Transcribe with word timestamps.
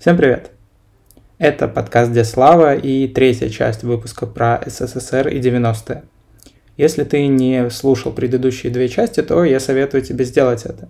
Всем 0.00 0.16
привет! 0.16 0.52
Это 1.36 1.68
подкаст 1.68 2.10
«Где 2.10 2.24
слава» 2.24 2.74
и 2.74 3.06
третья 3.06 3.50
часть 3.50 3.82
выпуска 3.82 4.24
про 4.24 4.58
СССР 4.64 5.28
и 5.28 5.38
90-е. 5.40 6.04
Если 6.78 7.04
ты 7.04 7.26
не 7.26 7.68
слушал 7.68 8.10
предыдущие 8.10 8.72
две 8.72 8.88
части, 8.88 9.20
то 9.20 9.44
я 9.44 9.60
советую 9.60 10.02
тебе 10.02 10.24
сделать 10.24 10.64
это. 10.64 10.88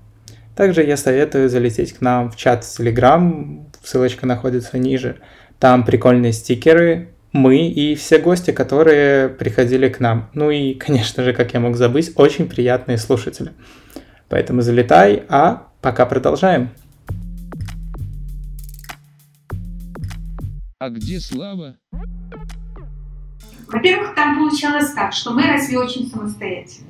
Также 0.54 0.84
я 0.84 0.96
советую 0.96 1.48
залететь 1.48 1.94
к 1.94 2.00
нам 2.00 2.30
в 2.30 2.36
чат 2.36 2.62
в 2.62 2.78
Telegram, 2.78 3.64
ссылочка 3.82 4.26
находится 4.26 4.78
ниже. 4.78 5.16
Там 5.58 5.84
прикольные 5.84 6.32
стикеры, 6.32 7.08
мы 7.32 7.66
и 7.66 7.96
все 7.96 8.20
гости, 8.20 8.52
которые 8.52 9.28
приходили 9.28 9.88
к 9.88 9.98
нам. 9.98 10.30
Ну 10.34 10.52
и, 10.52 10.74
конечно 10.86 11.24
же, 11.24 11.32
как 11.32 11.52
я 11.52 11.58
мог 11.58 11.76
забыть, 11.76 12.12
очень 12.14 12.48
приятные 12.48 12.96
слушатели. 12.96 13.50
Поэтому 14.28 14.62
залетай, 14.62 15.24
а 15.28 15.66
пока 15.80 16.06
продолжаем. 16.06 16.70
А 20.80 20.88
где 20.88 21.20
Слава? 21.20 21.76
Во-первых, 23.68 24.14
там 24.14 24.38
получалось 24.38 24.92
так, 24.92 25.12
что 25.12 25.32
мы 25.32 25.42
росли 25.42 25.76
очень 25.76 26.06
самостоятельно. 26.06 26.88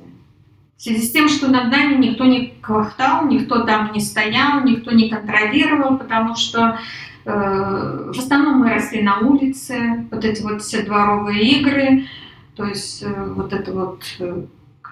В 0.77 0.81
связи 0.81 1.05
с 1.05 1.11
тем, 1.11 1.27
что 1.27 1.49
над 1.49 1.69
нами 1.69 2.07
никто 2.07 2.23
не 2.23 2.53
квахтал, 2.61 3.27
никто 3.27 3.65
там 3.65 3.91
не 3.91 3.99
стоял, 3.99 4.63
никто 4.63 4.91
не 4.91 5.09
контролировал, 5.09 5.97
потому 5.97 6.37
что 6.37 6.79
э, 7.25 8.11
в 8.13 8.17
основном 8.17 8.59
мы 8.59 8.69
росли 8.69 9.01
на 9.03 9.19
улице, 9.19 10.07
вот 10.09 10.23
эти 10.23 10.41
вот 10.41 10.61
все 10.61 10.83
дворовые 10.83 11.59
игры, 11.59 12.07
то 12.55 12.63
есть 12.63 13.03
э, 13.03 13.33
вот 13.33 13.51
это 13.51 13.73
вот 13.73 14.05
э, 14.19 14.45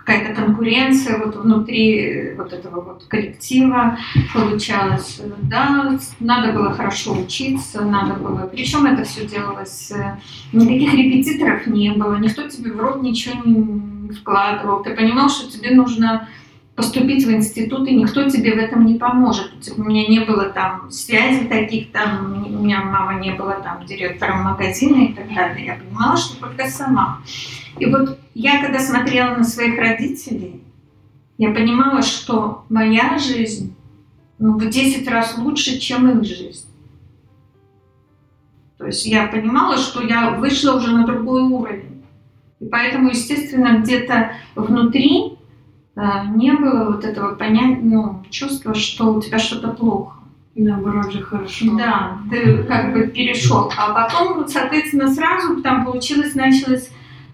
какая-то 0.04 0.34
конкуренция 0.34 1.18
вот 1.18 1.36
внутри 1.36 2.34
вот 2.38 2.54
этого 2.54 2.82
вот 2.82 3.06
коллектива 3.08 3.98
получалось. 4.34 5.22
Да, 5.44 5.98
надо 6.20 6.54
было 6.54 6.74
хорошо 6.74 7.14
учиться, 7.14 7.82
надо 7.82 8.14
было... 8.16 8.48
Причем 8.48 8.86
это 8.86 9.04
все 9.04 9.28
делалось... 9.28 9.92
Э, 9.92 10.18
никаких 10.52 10.94
репетиторов 10.94 11.68
не 11.68 11.92
было, 11.92 12.16
никто 12.18 12.48
тебе 12.48 12.72
в 12.72 12.80
рот 12.80 13.02
ничего 13.02 13.36
не 13.46 14.14
вкладывал. 14.14 14.84
Ты 14.84 14.96
понимал, 14.96 15.30
что 15.30 15.52
тебе 15.52 15.72
нужно 15.76 16.28
поступить 16.80 17.26
в 17.26 17.32
институт, 17.32 17.90
и 17.90 17.94
никто 17.94 18.30
тебе 18.30 18.56
в 18.56 18.58
этом 18.58 18.86
не 18.86 18.98
поможет. 18.98 19.52
У 19.76 19.84
меня 19.84 20.08
не 20.08 20.22
было 20.22 20.46
там 20.46 20.90
связей 20.90 21.46
таких, 21.46 21.92
там, 21.92 22.46
у 22.48 22.64
меня 22.64 22.82
мама 22.82 23.20
не 23.20 23.32
была 23.32 23.56
там 23.56 23.86
директором 23.86 24.44
магазина 24.44 25.04
и 25.04 25.14
так 25.14 25.28
далее. 25.36 25.66
Я 25.66 25.76
понимала, 25.76 26.16
что 26.16 26.40
только 26.40 26.70
сама. 26.70 27.20
И 27.80 27.86
вот 27.86 28.18
я, 28.34 28.62
когда 28.62 28.80
смотрела 28.80 29.36
на 29.36 29.44
своих 29.44 29.78
родителей, 29.78 30.64
я 31.38 31.50
понимала, 31.52 32.02
что 32.02 32.64
моя 32.70 33.18
жизнь 33.20 33.76
ну, 34.38 34.58
в 34.58 34.70
10 34.70 35.06
раз 35.10 35.38
лучше, 35.38 35.80
чем 35.80 36.10
их 36.10 36.24
жизнь. 36.24 36.66
То 38.78 38.86
есть 38.86 39.06
я 39.06 39.28
понимала, 39.28 39.78
что 39.78 40.02
я 40.02 40.30
вышла 40.30 40.78
уже 40.78 40.96
на 40.96 41.06
другой 41.06 41.42
уровень. 41.42 42.06
И 42.62 42.66
поэтому, 42.68 43.10
естественно, 43.10 43.80
где-то 43.80 44.32
внутри 44.56 45.39
не 46.36 46.52
было 46.54 46.92
вот 46.92 47.04
этого 47.04 47.36
понятия, 47.36 47.82
ну, 47.82 48.24
чувства, 48.30 48.74
что 48.74 49.14
у 49.14 49.22
тебя 49.22 49.40
что-то 49.40 49.70
плохо. 49.70 50.20
Наоборот 50.56 51.12
же 51.12 51.22
хорошо. 51.22 51.78
Да, 51.78 52.18
ты 52.30 52.64
как 52.64 52.94
бы 52.94 53.08
перешел. 53.08 53.72
А 53.78 53.94
потом, 53.94 54.48
соответственно, 54.48 55.14
сразу 55.14 55.62
там 55.62 55.86
получилось, 55.86 56.36
началось 56.36 56.90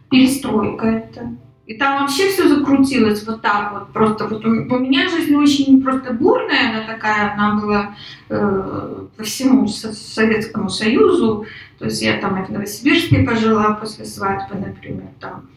перестройка 0.10 0.86
это. 0.88 1.36
И 1.66 1.74
там 1.74 2.02
вообще 2.02 2.30
все 2.30 2.48
закрутилось 2.48 3.26
вот 3.26 3.42
так 3.42 3.74
вот. 3.74 3.94
Просто 3.94 4.28
вот 4.28 4.46
у, 4.46 4.50
у 4.50 4.80
меня 4.80 5.10
жизнь 5.10 5.36
очень 5.36 5.82
просто 5.82 6.14
бурная, 6.14 6.70
она 6.70 6.86
такая, 6.86 7.34
она 7.34 7.56
была 7.56 7.96
э, 8.30 9.06
по 9.18 9.24
всему 9.24 9.68
Советскому 9.68 10.70
Союзу. 10.70 11.48
То 11.80 11.86
есть 11.86 12.02
я 12.04 12.18
там 12.18 12.42
и 12.42 12.46
в 12.46 12.50
Новосибирске 12.50 13.24
пожила 13.24 13.74
после 13.74 14.06
свадьбы, 14.06 14.56
например, 14.56 15.08
там. 15.20 15.50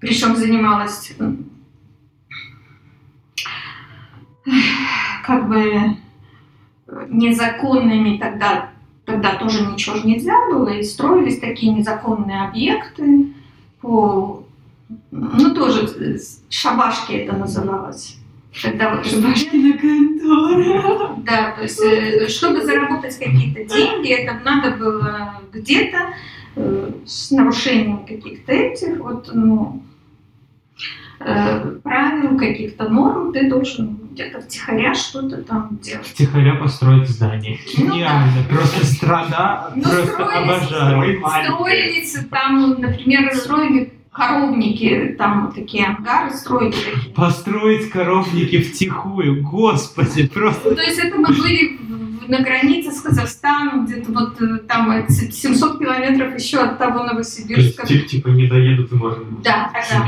Причем 0.00 0.34
занималась 0.34 1.12
как 5.24 5.48
бы 5.48 5.96
незаконными 7.08 8.18
тогда, 8.18 8.70
тогда 9.04 9.36
тоже 9.36 9.66
ничего 9.66 9.96
же 9.96 10.06
нельзя 10.06 10.34
было, 10.50 10.68
и 10.68 10.82
строились 10.82 11.38
такие 11.38 11.72
незаконные 11.72 12.44
объекты, 12.44 13.32
по, 13.80 14.44
ну 15.10 15.54
тоже 15.54 16.20
шабашки 16.48 17.12
это 17.12 17.36
называлось. 17.36 18.18
Когда 18.60 18.94
вот 18.94 19.06
Шабашкина 19.06 19.78
контора. 19.78 21.16
Да, 21.24 21.52
то 21.52 21.62
есть, 21.62 21.80
э, 21.82 22.28
чтобы 22.28 22.60
заработать 22.62 23.18
какие-то 23.18 23.64
деньги, 23.64 24.10
это 24.10 24.38
надо 24.44 24.76
было 24.76 25.40
где-то 25.52 25.98
э, 26.56 26.90
с 27.06 27.30
нарушением 27.30 28.04
каких-то 28.04 28.52
этих 28.52 28.98
вот, 28.98 29.30
ну, 29.32 29.82
э, 31.20 31.78
правил, 31.82 32.36
каких-то 32.36 32.90
норм, 32.90 33.32
ты 33.32 33.48
должен 33.48 34.01
где-то 34.12 34.40
втихаря 34.40 34.94
что-то 34.94 35.42
там 35.42 35.78
делать. 35.82 36.06
Втихаря 36.06 36.54
построить 36.54 37.08
здание. 37.08 37.58
Ну, 37.78 37.84
Гениально. 37.94 38.42
Да. 38.48 38.54
Просто 38.54 38.86
страна, 38.86 39.70
ну, 39.74 39.82
просто 39.82 40.06
строились, 40.06 40.48
обожаю. 40.48 41.14
Строились, 41.54 42.18
там, 42.30 42.80
например, 42.80 43.34
строили 43.34 43.92
коровники, 44.12 45.14
там 45.16 45.46
вот 45.46 45.54
такие 45.54 45.86
ангары 45.86 46.30
строили 46.34 46.72
такие. 46.72 47.14
Построить 47.14 47.90
коровники 47.90 48.60
втихую, 48.60 49.42
господи, 49.42 50.26
просто... 50.28 50.70
Ну, 50.70 50.76
то 50.76 50.82
есть 50.82 50.98
это 50.98 51.16
мы 51.16 51.28
были 51.28 51.78
на 52.28 52.40
границе 52.40 52.92
с 52.92 53.00
Казахстаном, 53.00 53.86
где-то 53.86 54.12
вот 54.12 54.40
э, 54.40 54.58
там 54.68 55.08
700 55.08 55.78
километров 55.78 56.34
еще 56.36 56.58
от 56.58 56.78
того 56.78 57.04
Новосибирска. 57.04 57.86
То 57.86 57.92
есть, 57.92 58.08
типа 58.08 58.28
не 58.28 58.46
доедут 58.46 58.92
и 58.92 58.94
можно... 58.94 59.24
Да, 59.42 59.72
да. 59.72 60.06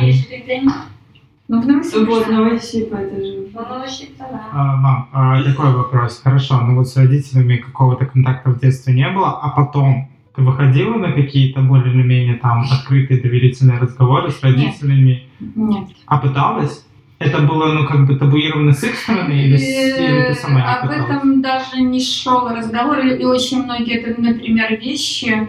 Ну, 1.46 1.60
в 1.60 1.66
Новосиб. 1.66 2.08
Вот, 2.08 2.26
Новосиб, 2.28 2.92
это 2.92 3.24
же. 3.24 3.48
Ну, 3.52 3.60
Новосиб, 3.68 4.16
да. 4.18 4.48
А, 4.52 4.76
мам, 4.76 5.08
а, 5.12 5.42
такой 5.42 5.74
вопрос. 5.74 6.20
Хорошо, 6.24 6.60
ну 6.62 6.76
вот 6.76 6.88
с 6.88 6.96
родителями 6.96 7.56
какого-то 7.56 8.06
контакта 8.06 8.50
в 8.50 8.60
детстве 8.60 8.94
не 8.94 9.08
было, 9.10 9.38
а 9.42 9.50
потом 9.50 10.08
ты 10.34 10.42
выходила 10.42 10.96
на 10.96 11.12
какие-то 11.12 11.60
более 11.60 11.92
или 11.92 12.02
менее 12.02 12.36
там 12.36 12.64
открытые 12.72 13.20
доверительные 13.20 13.78
разговоры 13.78 14.30
с 14.30 14.42
родителями? 14.42 15.24
Нет. 15.38 15.88
А 16.06 16.18
пыталась? 16.18 16.86
Это 17.18 17.40
было, 17.42 17.72
ну, 17.72 17.86
как 17.86 18.06
бы 18.06 18.16
табуировано 18.16 18.72
с 18.72 18.82
их 18.82 18.96
стороны 18.96 19.32
или, 19.32 19.56
или 19.56 20.28
ты 20.28 20.34
сама 20.34 20.60
не 20.60 20.66
Об 20.66 20.88
пыталась? 20.88 21.10
этом 21.10 21.42
даже 21.42 21.80
не 21.80 22.00
шел 22.00 22.48
разговор. 22.48 22.98
И 23.00 23.24
очень 23.24 23.64
многие, 23.64 24.00
это, 24.00 24.20
например, 24.20 24.78
вещи, 24.80 25.48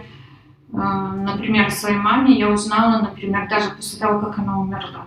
э, 0.72 0.76
например, 0.76 1.66
о 1.66 1.70
своей 1.70 1.96
маме 1.96 2.38
я 2.38 2.50
узнала, 2.50 3.00
например, 3.00 3.48
даже 3.48 3.70
после 3.70 3.98
того, 3.98 4.20
как 4.20 4.38
она 4.38 4.60
умерла. 4.60 5.06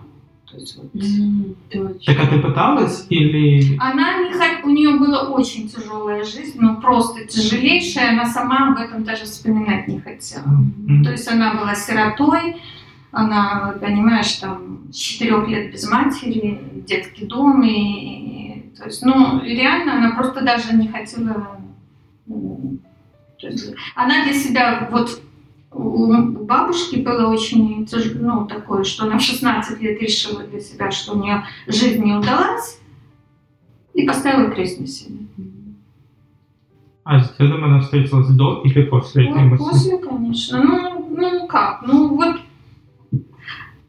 То 0.50 0.56
есть, 0.56 0.76
вот, 0.76 2.04
Так 2.04 2.16
а 2.18 2.26
ты 2.26 2.40
пыталась 2.40 3.06
или... 3.08 3.76
Она 3.78 4.18
не 4.28 4.32
хот... 4.32 4.64
у 4.64 4.70
нее 4.70 4.98
была 4.98 5.28
очень 5.28 5.68
тяжелая 5.68 6.24
жизнь, 6.24 6.58
ну 6.58 6.80
просто 6.80 7.24
тяжелейшая, 7.24 8.10
она 8.10 8.26
сама 8.26 8.72
об 8.72 8.78
этом 8.78 9.04
даже 9.04 9.24
вспоминать 9.24 9.86
не 9.86 10.00
хотела. 10.00 10.46
Мгм. 10.46 11.04
То 11.04 11.12
есть 11.12 11.28
она 11.28 11.54
была 11.54 11.74
сиротой, 11.76 12.56
она, 13.12 13.76
понимаешь, 13.80 14.32
там 14.34 14.80
с 14.90 14.96
четырех 14.96 15.46
лет 15.46 15.72
без 15.72 15.88
матери, 15.88 16.60
детский 16.86 17.26
дом, 17.26 17.62
и, 17.62 17.68
и- 17.70 18.72
то 18.76 18.86
есть, 18.86 19.04
ну, 19.04 19.40
реально 19.44 19.98
она 19.98 20.16
просто 20.16 20.40
даже 20.42 20.74
не 20.74 20.88
хотела... 20.88 21.60
то 22.26 23.46
есть 23.46 23.72
она 23.94 24.24
для 24.24 24.34
себя, 24.34 24.88
вот 24.90 25.22
у 25.72 26.44
бабушки 26.44 26.96
было 26.96 27.28
очень 27.28 27.86
ну, 28.20 28.46
такое, 28.46 28.84
что 28.84 29.04
она 29.04 29.18
в 29.18 29.22
16 29.22 29.80
лет 29.80 30.00
решила 30.00 30.42
для 30.42 30.60
себя, 30.60 30.90
что 30.90 31.12
у 31.12 31.22
нее 31.22 31.44
жизнь 31.66 32.02
не 32.02 32.14
удалась, 32.14 32.80
и 33.94 34.06
поставила 34.06 34.50
крест 34.50 34.80
на 34.80 34.86
себе. 34.86 35.20
А 37.04 37.20
с 37.20 37.34
дедом 37.36 37.64
она 37.64 37.80
встретилась 37.80 38.28
до 38.28 38.62
или 38.64 38.82
после 38.82 39.28
этой 39.28 39.42
Ну, 39.42 39.48
мысли? 39.48 39.64
после, 39.64 39.98
конечно. 39.98 40.62
Ну, 40.62 41.08
ну 41.16 41.46
как? 41.46 41.82
Ну 41.86 42.14
вот 42.14 42.36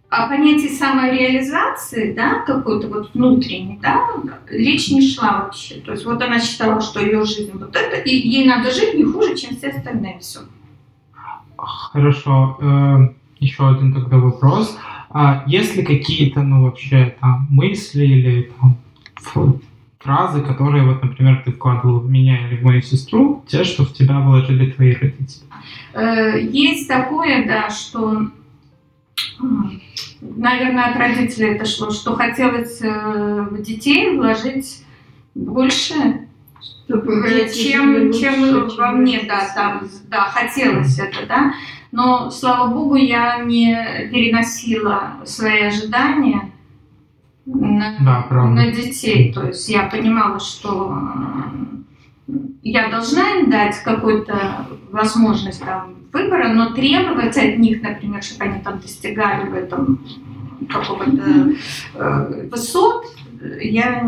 о 0.10 0.28
понятии 0.28 0.68
самореализации, 0.68 2.14
да, 2.14 2.40
какой-то 2.46 2.88
вот 2.88 3.14
внутренней, 3.14 3.80
да, 3.82 4.08
речь 4.50 4.92
не 4.92 5.02
шла 5.08 5.44
вообще. 5.44 5.76
То 5.76 5.92
есть 5.92 6.06
вот 6.06 6.22
она 6.22 6.40
считала, 6.40 6.82
что 6.82 7.00
ее 7.00 7.24
жизнь 7.26 7.52
вот 7.54 7.76
это, 7.76 7.98
и 7.98 8.14
ей 8.14 8.46
надо 8.46 8.72
жить 8.72 8.94
не 8.94 9.04
хуже, 9.04 9.36
чем 9.36 9.56
все 9.56 9.70
остальные. 9.70 10.20
Все. 10.20 10.40
Хорошо. 11.62 12.58
э, 12.60 13.10
еще 13.40 13.70
один 13.70 13.94
тогда 13.94 14.18
вопрос. 14.18 14.78
А 15.10 15.44
есть 15.48 15.76
ли 15.76 15.84
какие-то, 15.84 16.42
ну, 16.42 16.64
вообще, 16.64 17.16
там, 17.20 17.48
мысли 17.50 18.06
или 18.06 18.52
там, 18.60 18.78
фразы, 20.00 20.42
которые, 20.42 20.84
вот, 20.84 21.04
например, 21.04 21.42
ты 21.44 21.52
вкладывал 21.52 22.00
в 22.00 22.10
меня 22.10 22.48
или 22.48 22.58
в 22.58 22.64
мою 22.64 22.82
сестру, 22.82 23.44
те, 23.48 23.64
что 23.64 23.84
в 23.84 23.94
тебя 23.94 24.20
вложили 24.20 24.72
твои 24.72 24.94
родители? 24.94 25.46
Э, 25.94 26.40
Есть 26.42 26.88
такое, 26.88 27.46
да, 27.46 27.70
что, 27.70 28.28
наверное, 30.22 30.92
от 30.92 30.98
родителей 30.98 31.56
это 31.56 31.66
шло, 31.66 31.92
что 31.92 32.16
хотелось 32.16 32.82
э, 32.82 33.48
в 33.52 33.62
детей 33.62 34.16
вложить 34.16 34.84
больше 35.36 36.28
чем, 37.54 38.12
чем 38.14 38.68
во 38.78 38.92
мне, 38.92 39.24
да, 39.28 39.48
там, 39.56 39.88
да, 40.10 40.26
хотелось 40.26 40.98
это, 41.00 41.26
да. 41.28 41.54
Но, 41.92 42.30
слава 42.30 42.74
богу, 42.74 42.96
я 42.96 43.44
не 43.44 43.76
переносила 44.12 45.18
свои 45.26 45.64
ожидания 45.64 46.52
на, 47.46 47.96
да, 48.00 48.44
на 48.46 48.72
детей. 48.72 49.34
То 49.34 49.48
есть 49.48 49.68
я 49.68 49.84
понимала, 49.84 50.40
что 50.40 50.98
я 52.64 52.90
должна 52.90 53.32
им 53.32 53.50
дать 53.50 53.82
какую-то 53.84 54.68
возможность 54.92 55.64
там, 55.64 55.96
выбора, 56.14 56.50
но 56.50 56.74
требовать 56.74 57.38
от 57.38 57.58
них, 57.58 57.82
например, 57.82 58.24
чтобы 58.24 58.46
они 58.46 58.62
там 58.62 58.80
достигали 58.80 59.50
в 59.50 59.56
этом 59.56 60.00
какого-то 60.70 61.54
э, 61.96 62.50
высот, 62.50 63.06
я 63.60 64.04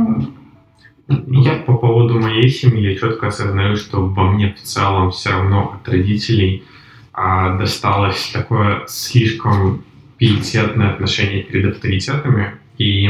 я 1.07 1.55
по 1.65 1.75
поводу 1.75 2.19
моей 2.19 2.50
семьи, 2.50 2.91
я 2.91 2.95
четко 2.95 3.27
осознаю, 3.27 3.75
что 3.75 4.05
во 4.05 4.31
мне 4.31 4.53
в 4.53 4.61
целом 4.61 5.11
все 5.11 5.31
равно 5.31 5.75
от 5.75 5.89
родителей 5.89 6.63
а, 7.11 7.57
досталось 7.57 8.31
такое 8.33 8.83
слишком 8.88 9.83
пиететное 10.17 10.91
отношение 10.91 11.44
перед 11.44 11.73
авторитетами 11.73 12.55
и 12.77 13.09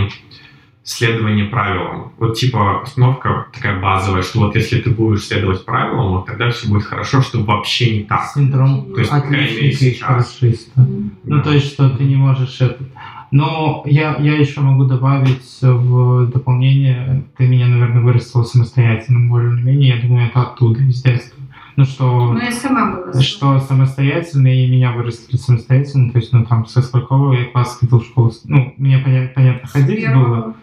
следование 0.84 1.46
правилам. 1.46 2.12
Вот 2.18 2.38
типа 2.38 2.82
установка 2.84 3.48
такая 3.54 3.80
базовая, 3.80 4.22
что 4.22 4.40
вот 4.40 4.56
если 4.56 4.82
ты 4.82 4.90
будешь 4.90 5.26
следовать 5.26 5.64
правилам, 5.64 6.12
вот 6.12 6.26
тогда 6.26 6.50
все 6.50 6.68
будет 6.68 6.84
хорошо, 6.84 7.22
что 7.22 7.42
вообще 7.44 7.98
не 7.98 8.04
так. 8.04 8.26
Синдром 8.34 8.92
то 8.94 9.00
есть, 9.00 9.12
отличника 9.12 10.24
и. 10.42 10.46
Mm-hmm. 10.46 11.10
Ну, 11.24 11.42
то 11.42 11.52
есть, 11.52 11.68
что 11.68 11.90
ты 11.90 12.04
не 12.04 12.16
можешь 12.16 12.60
это... 12.60 12.84
Но 13.34 13.82
я, 13.88 14.16
я 14.18 14.38
еще 14.38 14.62
могу 14.62 14.86
добавить 14.86 15.58
в 15.60 16.28
дополнение, 16.28 17.24
ты 17.36 17.48
меня, 17.48 17.66
наверное, 17.66 18.04
вырастила 18.04 18.44
самостоятельно, 18.44 19.28
более-менее, 19.28 19.96
я 19.96 20.02
думаю, 20.04 20.28
это 20.28 20.44
оттуда, 20.44 20.82
из 20.82 21.02
детства. 21.02 21.42
Ну, 21.76 21.84
что... 21.84 22.32
Ну, 22.32 22.40
я 22.40 22.52
сама 22.52 22.92
была. 22.92 23.20
Что 23.20 23.60
самостоятельно, 23.60 24.50
и 24.50 24.70
меня 24.70 24.92
вырастили 24.92 25.38
самостоятельно, 25.38 26.12
то 26.12 26.20
есть, 26.20 26.32
ну, 26.32 26.46
там, 26.46 26.68
со 26.68 26.84
сколько 26.84 27.34
я 27.34 27.46
класс 27.46 27.80
ходил 27.80 28.02
в 28.02 28.06
школу, 28.06 28.32
ну, 28.44 28.72
мне, 28.78 29.00
понятно, 29.00 29.32
понятно 29.34 29.68
ходить 29.68 30.08
было. 30.14 30.54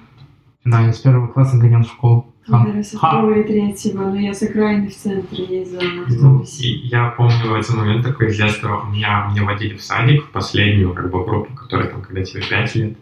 Да, 0.64 0.82
я 0.82 0.92
с 0.92 0.98
первого 1.00 1.26
класса 1.26 1.58
гонял 1.58 1.82
в 1.82 1.88
школу. 1.88 2.32
Да, 2.50 2.82
со 2.82 2.98
второго 2.98 3.32
и 3.32 3.42
третьего, 3.44 4.04
но 4.04 4.16
я 4.16 4.34
с 4.34 4.42
окраины 4.42 4.88
в 4.88 4.96
центре 4.96 5.44
ездила 5.44 5.80
на 5.80 6.02
автобусе. 6.02 6.78
Ну, 6.82 6.88
я 6.88 7.08
помню 7.10 7.50
в 7.50 7.54
этот 7.54 7.74
момент 7.74 8.04
такой 8.04 8.28
из 8.28 8.36
детства, 8.36 8.84
меня, 8.90 9.28
меня 9.30 9.44
водили 9.44 9.76
в 9.76 9.82
садик, 9.82 10.24
в 10.24 10.30
последнюю 10.30 10.92
как 10.92 11.10
бы 11.10 11.24
группу, 11.24 11.54
которая 11.54 11.88
там, 11.88 12.02
когда 12.02 12.22
тебе 12.22 12.42
5 12.42 12.74
лет. 12.76 12.98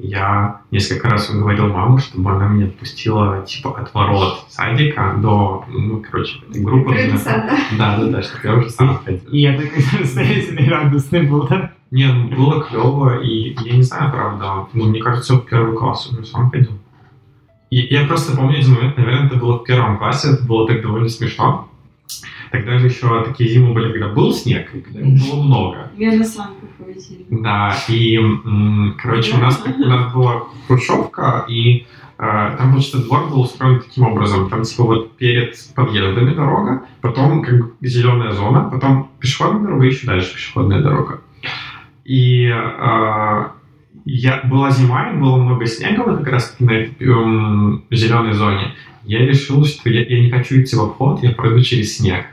Я 0.00 0.60
несколько 0.70 1.08
раз 1.08 1.28
уговорил 1.28 1.72
маму, 1.72 1.98
чтобы 1.98 2.30
она 2.30 2.46
меня 2.46 2.66
отпустила 2.66 3.44
типа 3.44 3.80
от 3.80 3.92
ворот 3.92 4.44
садика 4.48 5.16
до, 5.18 5.64
ну, 5.68 6.00
короче, 6.08 6.38
этой 6.48 6.62
группы. 6.62 6.94
Да, 7.76 7.98
да, 7.98 8.04
да, 8.04 8.22
чтобы 8.22 8.40
я 8.44 8.54
уже 8.54 8.70
сам 8.70 9.00
ходил. 9.04 9.28
И 9.32 9.40
я 9.40 9.56
такой 9.56 9.82
самостоятельный 9.82 10.68
радостный 10.68 11.22
был, 11.22 11.48
да? 11.48 11.72
Нет, 11.90 12.14
ну, 12.14 12.36
было 12.36 12.62
клево, 12.62 13.20
и 13.20 13.56
я 13.64 13.76
не 13.76 13.82
знаю, 13.82 14.12
правда, 14.12 14.68
ну, 14.72 14.88
мне 14.88 15.00
кажется, 15.00 15.34
в 15.34 15.46
первый 15.46 15.76
класс 15.76 16.08
я 16.16 16.22
сам 16.22 16.50
ходил. 16.50 16.72
И 17.70 17.76
я 17.94 18.06
просто 18.06 18.36
помню 18.36 18.58
один 18.58 18.74
момент, 18.74 18.96
наверное, 18.96 19.26
это 19.26 19.36
было 19.36 19.58
в 19.58 19.64
первом 19.64 19.98
классе, 19.98 20.32
это 20.32 20.44
было 20.44 20.66
так 20.66 20.82
довольно 20.82 21.08
смешно. 21.08 21.68
Тогда 22.50 22.78
же 22.78 22.86
еще 22.86 23.24
такие 23.24 23.50
зимы 23.50 23.74
были, 23.74 23.92
когда 23.92 24.08
был 24.08 24.32
снег, 24.32 24.74
и 24.74 24.80
когда 24.80 25.00
его 25.00 25.10
было 25.10 25.42
много. 25.42 25.90
Я 25.98 26.12
на 26.12 26.24
санках 26.24 26.70
возили. 26.78 27.26
Да, 27.28 27.76
и, 27.88 28.18
короче, 28.96 29.36
у 29.36 29.38
нас, 29.38 29.62
у 29.66 29.86
нас 29.86 30.14
была 30.14 30.44
хрущевка, 30.66 31.44
и 31.48 31.86
Uh, 32.20 32.56
там, 32.56 32.72
значит, 32.72 33.04
двор 33.04 33.28
был 33.28 33.42
устроен 33.42 33.80
таким 33.80 34.02
образом. 34.02 34.50
Там, 34.50 34.62
типа, 34.62 34.82
вот 34.82 35.16
перед 35.18 35.54
подъездами 35.76 36.34
дорога, 36.34 36.82
потом 37.00 37.44
как 37.44 37.58
бы 37.60 37.72
зеленая 37.80 38.32
зона, 38.32 38.68
потом 38.68 39.12
пешеходная 39.20 39.62
дорога, 39.62 39.84
и 39.84 39.90
еще 39.90 40.04
дальше 40.08 40.34
пешеходная 40.34 40.82
дорога. 40.82 41.20
И 42.04 42.48
uh, 42.48 43.50
я, 44.04 44.40
была 44.44 44.70
зима, 44.70 45.10
и 45.10 45.16
было 45.16 45.36
много 45.36 45.66
снега 45.66 46.02
вот 46.04 46.18
как 46.18 46.28
раз 46.28 46.56
на 46.58 46.72
эм, 46.72 47.84
зеленой 47.90 48.32
зоне. 48.32 48.74
Я 49.04 49.20
решил, 49.20 49.64
что 49.64 49.88
я, 49.88 50.02
я 50.04 50.20
не 50.20 50.30
хочу 50.30 50.60
идти 50.60 50.76
в 50.76 50.80
обход, 50.80 51.22
я 51.22 51.30
пройду 51.30 51.62
через 51.62 51.96
снег. 51.96 52.26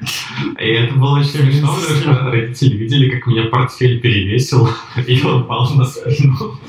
И 0.59 0.67
это 0.67 0.93
было 0.95 1.19
очень 1.19 1.29
смешно, 1.29 1.73
потому 1.73 1.99
что 1.99 2.31
родители 2.31 2.75
видели, 2.75 3.09
как 3.09 3.27
меня 3.27 3.45
портфель 3.45 4.01
перевесил, 4.01 4.67
и 5.07 5.21
он 5.23 5.43
упал 5.43 5.73
на 5.75 5.85
спину. 5.85 6.59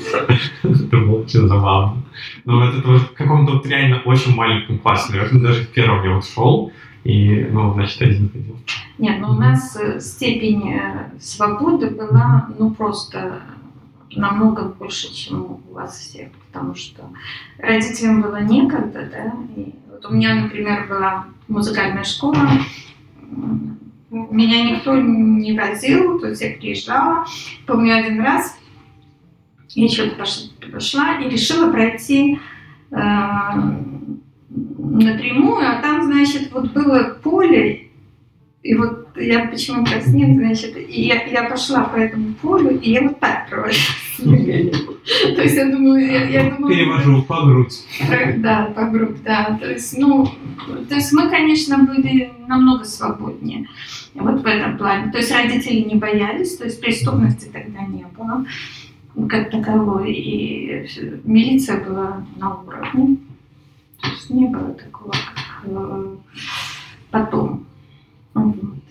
Это 0.62 0.96
было 0.96 1.22
очень 1.22 1.48
забавно. 1.48 2.02
Но 2.44 2.68
это 2.68 2.98
в 2.98 3.12
каком-то 3.14 3.54
вот 3.54 3.66
реально 3.66 4.00
очень 4.04 4.34
маленьком 4.34 4.78
классе, 4.78 5.12
наверное, 5.12 5.42
даже 5.42 5.64
в 5.64 5.68
первом 5.68 6.04
я 6.04 6.14
вот 6.14 6.24
шел, 6.24 6.72
и, 7.02 7.46
ну, 7.50 7.72
значит, 7.74 8.02
один 8.02 8.30
ходил. 8.30 8.56
Нет, 8.98 9.20
ну 9.20 9.30
у 9.30 9.34
нас 9.34 9.76
э, 9.76 10.00
степень 10.00 10.72
э, 10.72 11.10
свободы 11.20 11.90
была, 11.90 12.48
ну, 12.58 12.70
просто 12.70 13.42
намного 14.14 14.64
больше, 14.64 15.14
чем 15.14 15.60
у 15.68 15.74
вас 15.74 15.98
всех, 15.98 16.28
потому 16.46 16.74
что 16.74 17.02
родителям 17.58 18.22
было 18.22 18.40
некогда, 18.40 19.08
да, 19.10 19.32
и 19.56 19.74
вот 19.90 20.06
у 20.06 20.14
меня, 20.14 20.34
например, 20.34 20.86
была 20.88 21.26
музыкальная 21.48 22.04
школа, 22.04 22.36
меня 24.10 24.70
никто 24.70 24.96
не 24.96 25.58
возил, 25.58 26.18
то 26.20 26.28
есть 26.28 26.42
я 26.42 26.50
приезжала, 26.50 27.26
помню 27.66 27.96
один 27.96 28.20
раз, 28.20 28.56
я 29.70 29.88
что-то 29.88 30.16
пошла, 30.72 31.18
и 31.18 31.28
решила 31.28 31.70
пройти 31.70 32.38
э, 32.90 32.96
напрямую, 34.48 35.68
а 35.68 35.82
там, 35.82 36.04
значит, 36.04 36.50
вот 36.52 36.72
было 36.72 37.18
поле, 37.22 37.85
и 38.66 38.74
вот 38.74 39.16
я 39.16 39.46
почему 39.46 39.84
про 39.84 40.00
снег, 40.00 40.36
значит, 40.36 40.76
и 40.76 41.02
я, 41.02 41.24
я 41.24 41.48
пошла 41.48 41.84
по 41.84 41.96
этому 41.96 42.34
полю, 42.34 42.78
и 42.80 42.90
я 42.90 43.02
вот 43.02 43.20
так 43.20 43.48
проводила 43.48 44.72
То 45.36 45.42
есть 45.42 45.56
я 45.56 45.70
думала, 45.70 45.96
я, 45.96 46.24
я 46.24 46.50
думала... 46.50 46.70
Перевожу 46.70 47.22
по 47.22 47.46
грудь. 47.46 47.84
Да, 48.38 48.72
по 48.74 48.86
грудь, 48.86 49.22
да. 49.22 49.56
То 49.60 49.70
есть, 49.70 49.96
ну, 49.96 50.26
то 50.88 50.94
есть 50.94 51.12
мы, 51.12 51.30
конечно, 51.30 51.78
были 51.78 52.32
намного 52.48 52.84
свободнее 52.84 53.68
вот 54.14 54.42
в 54.42 54.46
этом 54.46 54.76
плане. 54.78 55.12
То 55.12 55.18
есть 55.18 55.30
родители 55.30 55.88
не 55.88 55.94
боялись, 55.94 56.56
то 56.56 56.64
есть 56.64 56.80
преступности 56.80 57.48
тогда 57.52 57.82
не 57.86 58.04
было 58.16 58.44
как 59.28 59.50
таковой, 59.50 60.12
и 60.12 60.86
милиция 61.24 61.82
была 61.84 62.26
на 62.36 62.56
уровне. 62.56 63.16
То 64.02 64.08
есть 64.08 64.30
не 64.30 64.46
было 64.46 64.72
такого, 64.72 65.12
как 65.12 65.64
э, 65.64 66.16
потом. 67.10 67.65
Вот. 68.44 68.84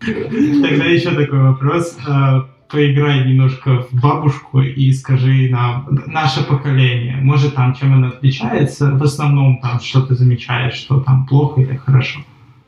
Тогда 0.00 0.84
еще 0.84 1.10
такой 1.10 1.40
вопрос. 1.40 1.96
А, 2.06 2.48
поиграй 2.68 3.26
немножко 3.26 3.86
в 3.90 4.00
бабушку 4.00 4.60
и 4.60 4.92
скажи 4.92 5.48
нам, 5.50 5.88
наше 6.06 6.44
поколение, 6.44 7.16
может 7.16 7.54
там 7.54 7.74
чем 7.74 7.94
оно 7.94 8.08
отличается? 8.08 8.92
В 8.92 9.02
основном 9.02 9.60
там 9.60 9.80
что 9.80 10.02
ты 10.02 10.14
замечаешь, 10.14 10.74
что 10.74 11.00
там 11.00 11.26
плохо 11.26 11.60
или 11.60 11.76
хорошо? 11.76 12.20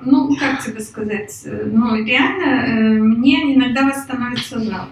Ну, 0.05 0.35
как 0.37 0.63
тебе 0.65 0.81
сказать? 0.81 1.47
Ну, 1.47 2.05
реально, 2.05 2.67
э, 2.67 3.03
мне 3.03 3.55
иногда 3.55 3.85
вас 3.85 4.03
становится 4.03 4.63
жалко. 4.63 4.91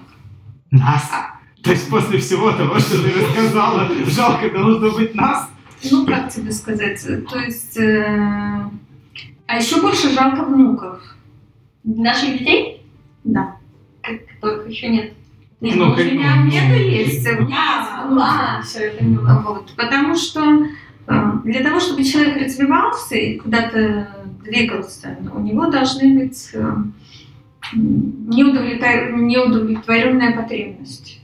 Нас? 0.70 1.10
А. 1.12 1.40
То 1.62 1.72
есть 1.72 1.90
после 1.90 2.18
всего 2.18 2.52
того, 2.52 2.78
что 2.78 3.02
ты 3.02 3.10
рассказала, 3.20 3.88
жалко 4.06 4.50
должно 4.50 4.92
быть 4.92 5.14
нас? 5.14 5.48
Ну, 5.90 6.06
как 6.06 6.32
тебе 6.32 6.52
сказать? 6.52 7.04
То 7.28 7.38
есть... 7.38 7.76
Э, 7.76 8.70
а 9.46 9.56
еще 9.56 9.80
больше 9.80 10.10
жалко 10.14 10.44
внуков. 10.44 11.02
Наших 11.84 12.38
детей? 12.38 12.82
Да. 13.24 13.56
Которых 14.02 14.68
еще 14.68 14.88
нет. 14.88 15.12
Нет, 15.60 15.76
ну, 15.76 15.92
у 15.92 15.96
меня 15.96 16.36
ну, 16.36 16.46
нету 16.46 16.74
есть. 16.74 17.28
У 17.28 17.42
меня 17.42 18.06
ну, 18.08 18.18
а, 18.20 18.62
все, 18.62 18.86
я 18.86 18.92
поняла. 18.92 19.42
Вот, 19.46 19.72
потому 19.76 20.14
что 20.14 20.66
э, 21.06 21.32
для 21.44 21.62
того, 21.62 21.80
чтобы 21.80 22.02
человек 22.02 22.42
развивался 22.42 23.16
и 23.16 23.38
куда-то 23.38 24.08
двигался, 24.42 25.18
у 25.34 25.40
него 25.40 25.66
должны 25.66 26.18
быть 26.18 26.48
э, 26.54 26.76
неудовлетворенная 27.74 30.34
потребность. 30.34 31.19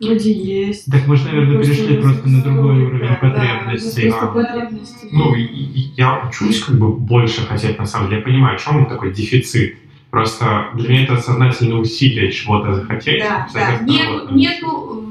Вроде 0.00 0.32
есть. 0.32 0.90
Так 0.90 1.06
мы 1.08 1.16
же, 1.16 1.24
наверное, 1.24 1.60
перешли 1.60 1.96
просто 1.96 2.28
на 2.28 2.42
другой 2.42 2.82
уровень 2.84 3.16
потребностей. 3.16 4.10
Да, 4.10 4.26
потребностей. 4.26 5.08
Ну, 5.10 5.34
я 5.34 6.22
учусь 6.28 6.62
как 6.62 6.78
бы 6.78 6.92
больше 6.92 7.40
хотеть, 7.46 7.78
на 7.78 7.86
самом 7.86 8.08
деле. 8.08 8.20
Я 8.20 8.24
понимаю, 8.24 8.58
в 8.58 8.62
чем 8.62 8.86
такой 8.86 9.12
дефицит. 9.12 9.76
Просто 10.10 10.68
для 10.74 10.88
меня 10.88 11.04
это 11.04 11.16
сознательное 11.16 11.78
усилие 11.78 12.30
чего-то 12.30 12.74
захотеть. 12.74 13.22
Да, 13.22 13.48
да. 13.52 13.78
Нету, 13.82 14.34
нету, 14.34 15.04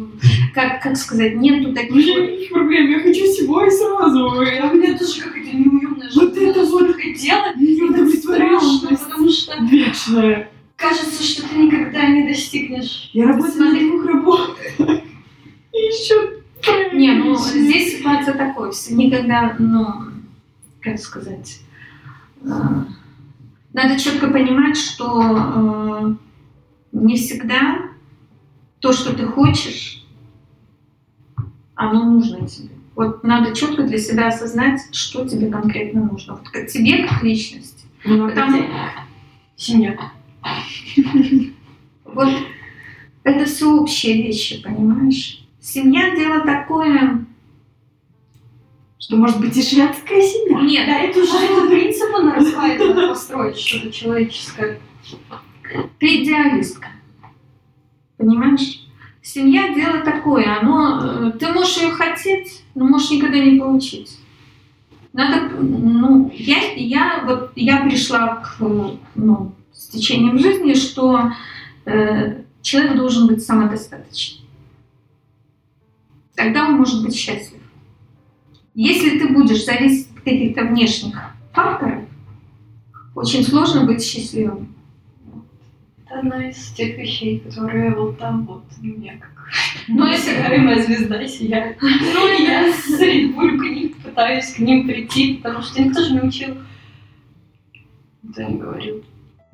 как, 0.54 0.82
как 0.82 0.96
сказать, 0.96 1.36
нету 1.36 1.74
таких... 1.74 1.94
Никаких 1.94 2.50
проблем, 2.50 2.90
я 2.90 3.00
хочу 3.00 3.26
всего 3.26 3.66
и 3.66 3.70
сразу. 3.70 4.40
А 4.40 4.74
меня 4.74 4.98
тоже 4.98 5.22
какая-то 5.22 5.56
неуютная 5.56 6.10
Вот 6.16 6.38
это 6.38 6.66
вот 6.66 6.96
делать, 6.96 7.58
неудовлетворенность. 7.58 9.04
Потому 9.04 9.30
что... 9.30 9.54
Вечная 9.70 10.50
кажется, 10.78 11.24
что 11.24 11.48
ты 11.50 11.56
никогда 11.58 12.08
не 12.08 12.28
достигнешь. 12.28 13.10
Я 13.14 13.28
работаю 13.28 13.66
на 13.66 13.80
двух 13.80 14.06
работах. 14.06 14.58
И 15.74 15.78
еще 15.78 16.38
Не, 16.94 17.12
ну 17.14 17.36
здесь 17.36 17.98
ситуация 17.98 18.34
такой, 18.34 18.72
никогда, 18.90 19.56
ну, 19.60 19.86
как 20.82 20.98
сказать, 21.00 21.60
э, 22.42 22.48
надо 23.74 24.00
четко 24.00 24.28
понимать, 24.28 24.76
что 24.76 25.22
э, 25.22 26.16
не 26.94 27.16
всегда 27.16 27.90
то, 28.80 28.92
что 28.92 29.16
ты 29.16 29.28
хочешь, 29.28 30.04
оно 31.76 32.06
нужно 32.06 32.48
тебе. 32.48 32.70
Вот 32.96 33.24
надо 33.24 33.56
четко 33.56 33.84
для 33.84 34.00
себя 34.00 34.30
осознать, 34.30 34.82
что 34.92 35.28
тебе 35.28 35.52
конкретно 35.52 36.06
нужно. 36.06 36.36
Вот 36.36 36.68
тебе, 36.68 37.08
как 37.08 37.24
личности. 37.24 37.86
Много 38.04 38.30
Потому- 38.30 38.58
денег. 38.58 38.70
Семья. 39.56 40.12
Вот 42.06 42.30
это 43.24 43.46
все 43.46 43.70
общие 43.70 44.24
вещи, 44.24 44.62
понимаешь? 44.64 45.46
Семья 45.60 46.16
дело 46.16 46.40
такое. 46.42 47.26
Что 48.98 49.18
может 49.18 49.40
быть 49.40 49.56
и 49.58 49.62
шведская 49.62 50.22
семья. 50.22 50.62
Нет, 50.62 50.88
Да, 50.88 51.00
это 51.00 51.20
уже 51.20 51.38
этот 51.38 51.70
принцип 51.70 52.10
он 52.14 52.30
рассматривает, 52.30 53.10
построить 53.10 53.58
что-то 53.58 53.92
человеческое. 53.92 54.80
ты 56.00 56.24
идеалистка. 56.24 56.88
Понимаешь? 58.18 58.88
Семья 59.22 59.74
дело 59.76 60.00
такое, 60.00 60.58
оно, 60.58 61.02
э, 61.04 61.32
ты 61.38 61.50
можешь 61.50 61.78
ее 61.78 61.92
хотеть, 61.92 62.64
но 62.76 62.86
можешь 62.86 63.12
никогда 63.12 63.38
не 63.38 63.60
получить. 63.60 64.18
Надо, 65.12 65.50
ну, 65.62 66.32
я, 66.34 66.72
я, 66.76 67.24
вот, 67.26 67.52
я 67.56 67.82
пришла 67.82 68.38
к, 68.38 68.58
ну, 69.16 69.52
с 69.78 69.88
течением 69.90 70.40
жизни, 70.40 70.74
что 70.74 71.32
э, 71.86 72.42
человек 72.62 72.96
должен 72.98 73.28
быть 73.28 73.44
самодостаточным. 73.46 74.48
Тогда 76.36 76.68
он 76.68 76.76
может 76.78 77.04
быть 77.04 77.16
счастлив. 77.16 77.62
Если 78.76 79.18
ты 79.20 79.30
будешь 79.34 79.66
зависеть 79.66 80.10
от 80.16 80.24
каких-то 80.24 80.66
внешних 80.66 81.20
факторов, 81.54 82.04
очень 83.16 83.44
сложно 83.44 83.86
быть 83.86 84.04
счастливым. 84.04 84.76
Это 86.06 86.20
одна 86.20 86.50
из 86.50 86.72
тех 86.74 86.98
вещей, 86.98 87.40
которые 87.40 87.94
вот 87.96 88.18
там 88.20 88.46
вот 88.46 88.64
у 88.80 88.86
меня 88.86 89.18
как 89.18 89.32
Но 89.88 90.08
это- 90.08 90.18
Несгораемая 90.30 90.84
звезда 90.84 91.28
сияет. 91.28 91.78
Ну, 91.82 92.44
я 92.44 92.72
среди 92.74 93.34
бурь 93.34 93.58
к 93.58 93.62
ним 93.64 93.94
пытаюсь 94.04 94.54
к 94.54 94.60
ним 94.60 94.86
прийти, 94.88 95.36
потому 95.36 95.64
что 95.64 95.82
никто 95.82 96.04
же 96.04 96.14
не 96.14 96.22
учил. 96.22 96.58
Никто 98.24 98.44
не 98.44 98.58
говорил. 98.58 99.04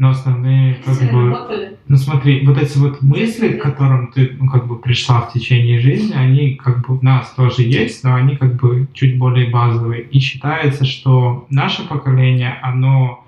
Но 0.04 0.10
основные, 0.10 0.82
как 0.86 1.00
бы, 1.14 1.30
работали. 1.30 1.78
Ну 1.88 1.96
смотри, 1.96 2.46
вот 2.46 2.58
эти 2.58 2.78
вот 2.78 3.02
мысли, 3.02 3.54
к 3.54 3.62
которым 3.62 4.12
ты 4.12 4.36
ну, 4.38 4.50
как 4.50 4.68
бы 4.68 4.78
пришла 4.78 5.22
в 5.22 5.32
течение 5.32 5.80
жизни, 5.80 6.14
они 6.14 6.56
как 6.56 6.86
бы 6.86 6.98
в 6.98 7.04
нас 7.04 7.32
тоже 7.38 7.62
есть, 7.62 8.04
но 8.04 8.16
они 8.16 8.36
как 8.36 8.56
бы 8.56 8.90
чуть 8.92 9.18
более 9.18 9.50
базовые. 9.50 10.02
И 10.02 10.20
считается, 10.20 10.84
что 10.84 11.48
наше 11.50 11.88
поколение, 11.88 12.60
оно 12.62 13.24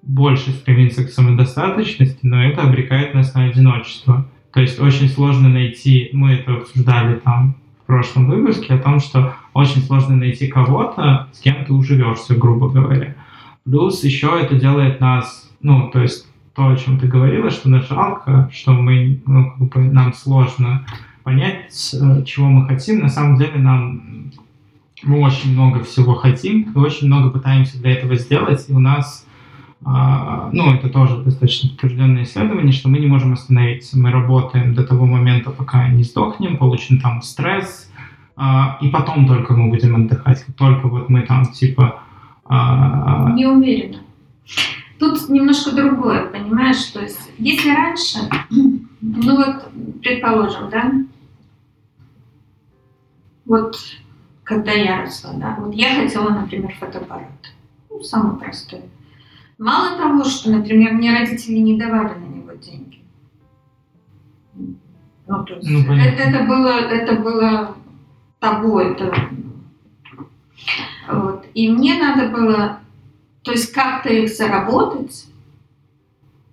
больше 0.00 0.52
стремится 0.52 1.04
к 1.04 1.10
самодостаточности, 1.10 2.20
но 2.22 2.42
это 2.42 2.62
обрекает 2.62 3.12
нас 3.12 3.34
на 3.34 3.44
одиночество. 3.44 4.26
То 4.54 4.62
есть 4.62 4.80
очень 4.80 5.10
сложно 5.10 5.50
найти, 5.50 6.08
мы 6.14 6.32
это 6.32 6.54
обсуждали 6.54 7.16
там 7.16 7.56
в 7.82 7.86
прошлом 7.88 8.30
выпуске, 8.30 8.72
о 8.72 8.78
том, 8.78 9.00
что 9.00 9.34
очень 9.52 9.82
сложно 9.82 10.16
найти 10.16 10.46
кого-то, 10.46 11.28
с 11.34 11.40
кем 11.40 11.62
ты 11.66 11.74
уживешься, 11.74 12.34
грубо 12.36 12.70
говоря. 12.70 13.16
Плюс 13.66 14.02
еще 14.02 14.38
это 14.40 14.54
делает 14.54 14.98
нас, 15.00 15.45
ну, 15.66 15.90
то 15.90 16.00
есть 16.00 16.28
то, 16.54 16.68
о 16.68 16.76
чем 16.76 16.98
ты 17.00 17.08
говорила, 17.08 17.50
что 17.50 17.68
нас 17.68 17.88
жалко, 17.88 18.48
что 18.52 18.72
мы, 18.72 19.20
ну, 19.26 19.68
как 19.68 19.82
бы 19.82 19.92
нам 19.92 20.14
сложно 20.14 20.86
понять, 21.24 21.92
э, 21.92 22.22
чего 22.24 22.46
мы 22.46 22.66
хотим. 22.68 23.00
На 23.00 23.08
самом 23.08 23.36
деле 23.36 23.58
нам 23.58 24.30
мы 25.02 25.20
очень 25.20 25.52
много 25.54 25.82
всего 25.82 26.14
хотим 26.14 26.72
и 26.72 26.78
очень 26.78 27.08
много 27.08 27.30
пытаемся 27.30 27.78
для 27.78 27.94
этого 27.94 28.14
сделать, 28.14 28.64
и 28.68 28.72
у 28.72 28.78
нас 28.78 29.26
а, 29.84 30.48
ну, 30.52 30.72
это 30.72 30.88
тоже 30.88 31.18
достаточно 31.18 31.68
подтвержденное 31.70 32.22
исследование, 32.22 32.72
что 32.72 32.88
мы 32.88 32.98
не 32.98 33.06
можем 33.06 33.32
остановиться. 33.32 33.98
Мы 33.98 34.10
работаем 34.10 34.74
до 34.74 34.84
того 34.84 35.04
момента, 35.04 35.50
пока 35.50 35.88
не 35.88 36.04
сдохнем, 36.04 36.56
получим 36.56 37.00
там 37.00 37.22
стресс, 37.22 37.90
а, 38.36 38.78
и 38.80 38.88
потом 38.88 39.26
только 39.26 39.52
мы 39.52 39.68
будем 39.68 39.96
отдыхать. 39.96 40.44
Только 40.56 40.86
вот 40.88 41.08
мы 41.08 41.22
там 41.22 41.46
типа 41.46 42.00
а, 42.44 43.32
Не 43.32 43.46
уверена. 43.46 43.98
Тут 44.98 45.28
немножко 45.28 45.72
другое, 45.72 46.26
понимаешь? 46.26 46.84
То 46.86 47.00
есть, 47.00 47.30
если 47.38 47.70
раньше, 47.70 48.18
ну 48.50 49.36
вот, 49.36 49.68
предположим, 50.02 50.70
да, 50.70 50.92
вот 53.44 53.76
когда 54.44 54.72
я 54.72 55.02
росла, 55.02 55.32
да, 55.34 55.56
вот 55.58 55.74
я 55.74 55.94
хотела, 55.96 56.30
например, 56.30 56.72
фотоаппарат. 56.78 57.52
Ну, 57.90 58.02
самый 58.02 58.38
простой. 58.38 58.82
Мало 59.58 59.96
того, 59.96 60.24
что, 60.24 60.50
например, 60.50 60.92
мне 60.92 61.12
родители 61.12 61.58
не 61.58 61.78
давали 61.78 62.18
на 62.18 62.26
него 62.26 62.52
деньги. 62.52 63.00
Ну, 64.54 65.44
то 65.44 65.54
есть, 65.54 65.68
Ну, 65.68 65.94
это, 65.94 66.22
это 66.22 66.44
было, 66.44 66.68
это 66.68 67.20
было 67.20 67.76
табу, 68.38 68.78
это 68.78 69.12
вот. 71.08 71.46
И 71.54 71.70
мне 71.70 71.98
надо 72.00 72.28
было, 72.28 72.80
то 73.46 73.52
есть 73.52 73.72
как-то 73.72 74.12
их 74.12 74.28
заработать, 74.28 75.26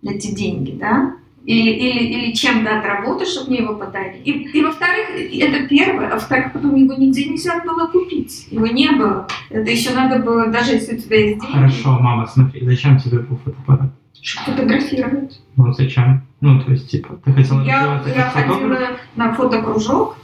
эти 0.03 0.33
деньги, 0.33 0.77
да, 0.79 1.15
или, 1.43 1.71
или, 1.71 2.03
или 2.03 2.33
чем-то 2.33 2.79
отработать, 2.79 3.27
чтобы 3.27 3.49
мне 3.49 3.59
его 3.61 3.75
подарили. 3.75 4.21
И, 4.23 4.31
и 4.31 4.63
во-вторых, 4.63 5.09
это 5.09 5.67
первое, 5.67 6.09
а 6.09 6.13
во-вторых, 6.13 6.53
потом 6.53 6.75
его 6.75 6.93
нигде 6.93 7.25
нельзя 7.25 7.61
было 7.63 7.87
купить. 7.87 8.47
Его 8.51 8.67
не 8.67 8.91
было. 8.91 9.27
Это 9.49 9.71
еще 9.71 9.93
надо 9.93 10.19
было, 10.19 10.47
даже 10.47 10.73
если 10.73 10.95
у 10.95 10.99
тебя 10.99 11.19
есть 11.19 11.41
деньги, 11.41 11.53
Хорошо, 11.53 11.99
мама, 11.99 12.27
смотри, 12.27 12.63
зачем 12.63 12.99
тебе 12.99 13.19
был 13.19 13.37
фотоаппарат? 13.37 13.91
чтобы 14.21 14.55
фотографировать. 14.55 15.41
Ну, 15.57 15.73
зачем? 15.73 16.25
Ну, 16.39 16.61
то 16.61 16.71
есть, 16.71 16.89
типа, 16.89 17.19
ты 17.25 17.33
хотела 17.33 17.61
Я, 17.63 17.95
развиваться 17.95 18.15
я 18.15 18.29
ходила 18.29 18.79
на 19.17 19.33
фотокружок, 19.33 20.15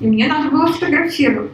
и 0.00 0.06
мне 0.06 0.26
надо 0.26 0.50
было 0.50 0.66
фотографировать. 0.66 1.52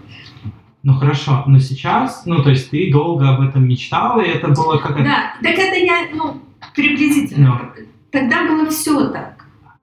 Ну, 0.84 0.92
хорошо, 0.98 1.42
но 1.46 1.58
сейчас, 1.58 2.26
ну, 2.26 2.42
то 2.42 2.50
есть, 2.50 2.70
ты 2.70 2.90
долго 2.92 3.30
об 3.30 3.40
этом 3.40 3.66
мечтала, 3.66 4.20
и 4.20 4.28
это 4.28 4.48
было 4.48 4.76
как... 4.76 4.96
Да, 5.02 5.34
так 5.42 5.52
это 5.54 5.76
я, 5.76 6.08
ну, 6.14 6.42
приблизительно. 6.74 7.72
Тогда 8.12 8.46
было 8.46 8.68
все 8.68 9.08
так. 9.08 9.34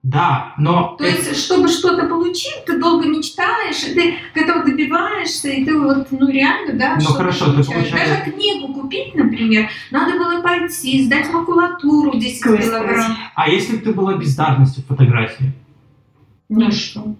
Да, 0.03 0.53
но... 0.57 0.95
То 0.99 1.05
есть, 1.05 1.35
чтобы 1.43 1.67
что-то 1.67 2.07
получить, 2.07 2.65
ты 2.67 2.79
долго 2.79 3.07
мечтаешь, 3.07 3.83
и 3.83 3.93
ты 3.95 4.15
этого 4.39 4.63
добиваешься, 4.63 5.49
и 5.49 5.65
ты 5.65 5.77
вот, 5.79 6.07
ну 6.11 6.27
реально, 6.29 6.73
да, 6.77 6.97
Ну, 6.99 7.05
хорошо, 7.13 7.45
ты 7.47 7.63
получаешь. 7.63 7.89
получается- 7.89 8.15
Даже 8.21 8.31
книгу 8.31 8.73
купить, 8.73 9.15
например, 9.15 9.69
надо 9.91 10.17
было 10.19 10.41
пойти, 10.41 11.03
сдать 11.03 11.31
макулатуру 11.33 12.17
10 12.17 12.41
Квест 12.43 12.69
килограмм. 12.69 13.17
А 13.35 13.49
если 13.49 13.75
бы 13.77 13.81
ты 13.83 13.93
была 13.93 14.13
бездарностью 14.17 14.83
в 14.83 14.87
фотографии? 14.87 15.51
Ну 16.49 16.71
что? 16.71 17.15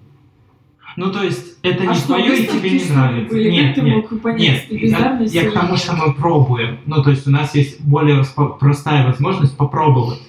Ну, 0.97 1.11
то 1.11 1.23
есть, 1.23 1.57
это 1.63 1.83
А 1.83 1.85
не 1.87 1.93
что, 1.93 2.07
твое 2.07 2.37
и 2.37 2.47
тебе 2.47 2.71
не 2.71 2.89
нравится. 2.89 3.33
были? 3.33 3.49
Нет, 3.51 3.77
нет. 3.77 3.95
мог 3.95 4.21
понять, 4.21 4.69
Нет, 4.71 4.81
я, 4.83 5.19
я 5.21 5.49
к 5.49 5.53
тому, 5.53 5.77
что 5.77 5.93
мы 5.95 6.13
пробуем. 6.13 6.79
Ну, 6.85 7.01
то 7.03 7.11
есть 7.11 7.27
у 7.27 7.31
нас 7.31 7.55
есть 7.55 7.81
более 7.81 8.23
простая 8.59 9.05
возможность 9.07 9.55
попробовать. 9.55 10.21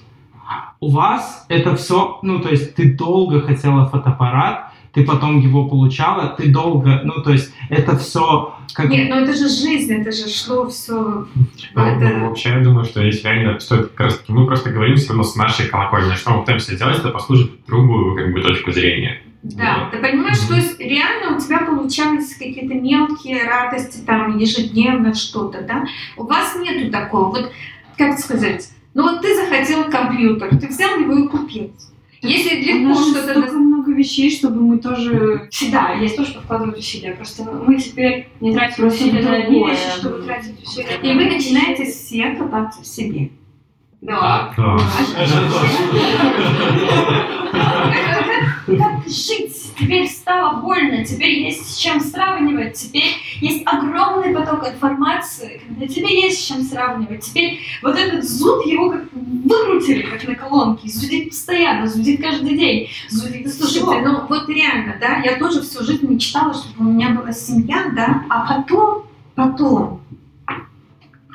У 0.79 0.91
вас 0.91 1.45
это 1.49 1.75
все, 1.75 2.19
ну, 2.23 2.39
то 2.39 2.49
есть 2.49 2.75
ты 2.75 2.93
долго 2.93 3.41
хотела 3.41 3.85
фотоаппарат, 3.85 4.73
ты 4.93 5.03
потом 5.03 5.39
его 5.39 5.67
получала, 5.67 6.35
ты 6.37 6.51
долго, 6.51 7.01
ну, 7.03 7.21
то 7.23 7.31
есть 7.31 7.51
это 7.69 7.97
все 7.97 8.53
как... 8.73 8.89
Нет, 8.89 9.09
ну 9.09 9.17
это 9.17 9.33
же 9.33 9.47
жизнь, 9.49 9.91
это 9.93 10.11
же 10.11 10.27
шло 10.29 10.67
все. 10.67 11.25
Ну, 11.73 11.81
Это- 11.81 12.17
ну, 12.17 12.27
вообще, 12.27 12.49
я 12.49 12.59
думаю, 12.59 12.85
что 12.85 13.01
здесь 13.01 13.23
реально 13.23 13.59
стоит 13.59 13.89
как 13.89 13.99
раз 14.07 14.19
таки, 14.19 14.33
мы 14.33 14.45
просто 14.45 14.71
говорим 14.71 14.97
все 14.97 15.09
равно 15.09 15.23
с 15.23 15.35
нашей 15.35 15.67
колокольни, 15.67 16.13
что 16.15 16.31
мы 16.31 16.41
пытаемся 16.41 16.75
сделать, 16.75 16.99
это 16.99 17.09
послужит 17.09 17.65
другую 17.65 18.15
как 18.15 18.33
бы 18.33 18.41
точку 18.41 18.71
зрения. 18.71 19.21
Да, 19.43 19.89
ты 19.91 19.97
понимаешь, 19.97 20.39
то 20.47 20.55
есть 20.55 20.79
реально 20.79 21.35
у 21.35 21.39
тебя 21.39 21.59
получались 21.59 22.33
какие-то 22.33 22.75
мелкие 22.75 23.43
радости, 23.43 23.99
там, 24.05 24.37
ежедневно 24.37 25.13
что-то, 25.13 25.61
да? 25.61 25.85
У 26.15 26.23
вас 26.23 26.55
нету 26.55 26.89
такого, 26.89 27.29
вот, 27.29 27.51
как 27.97 28.17
сказать, 28.19 28.69
ну 28.93 29.03
вот 29.03 29.21
ты 29.21 29.35
захотел 29.35 29.89
компьютер, 29.89 30.57
ты 30.57 30.67
взял 30.67 30.97
его 30.97 31.13
и 31.17 31.27
купил. 31.27 31.73
Если 32.21 32.55
У 32.55 32.87
легко 32.87 32.93
что-то... 33.01 33.31
столько 33.31 33.57
много 33.57 33.91
вещей, 33.91 34.31
чтобы 34.31 34.61
мы 34.61 34.77
тоже... 34.77 35.49
Всегда 35.51 35.91
есть 35.95 36.15
то, 36.15 36.23
что 36.23 36.39
вкладывают 36.39 36.77
усилия. 36.77 37.11
Просто 37.11 37.43
мы 37.43 37.77
теперь 37.77 38.29
не 38.39 38.53
тратим 38.53 38.87
усилия 38.87 39.21
на 39.23 39.35
одни 39.35 39.57
другое. 39.57 39.73
вещи, 39.73 39.89
чтобы 39.97 40.23
тратить 40.23 40.63
усилия 40.63 40.99
И 41.03 41.13
вы 41.13 41.25
начинаете 41.25 41.83
все 41.83 42.31
копаться 42.31 42.81
в 42.81 42.87
себе. 42.87 43.29
Да. 43.99 44.53
Да. 44.55 44.77
Как 48.65 49.07
жить? 49.07 49.73
Теперь 49.77 50.07
стало 50.07 50.61
больно, 50.61 51.03
теперь 51.03 51.39
есть 51.39 51.73
с 51.73 51.77
чем 51.77 51.99
сравнивать, 51.99 52.75
теперь 52.75 53.15
есть 53.41 53.63
огромный 53.65 54.33
поток 54.33 54.67
информации, 54.67 55.61
когда 55.67 55.87
тебе 55.87 56.21
есть 56.21 56.39
с 56.39 56.47
чем 56.47 56.63
сравнивать. 56.63 57.25
Теперь 57.25 57.59
вот 57.81 57.97
этот 57.97 58.23
зуд, 58.23 58.65
его 58.65 58.91
как 58.91 59.05
выкрутили, 59.11 60.03
как 60.03 60.27
на 60.27 60.35
колонке, 60.35 60.87
зудит 60.89 61.29
постоянно, 61.29 61.87
зудит 61.87 62.21
каждый 62.21 62.57
день, 62.57 62.89
зудит 63.09 63.53
Слушайте, 63.53 64.01
ну 64.01 64.27
вот 64.27 64.47
реально, 64.47 64.95
да, 64.99 65.17
я 65.17 65.37
тоже 65.37 65.61
всю 65.61 65.83
жизнь 65.83 66.07
мечтала, 66.07 66.53
чтобы 66.53 66.89
у 66.89 66.93
меня 66.93 67.09
была 67.09 67.31
семья, 67.31 67.91
да, 67.93 68.23
а 68.29 68.61
потом, 68.61 69.05
потом, 69.35 70.03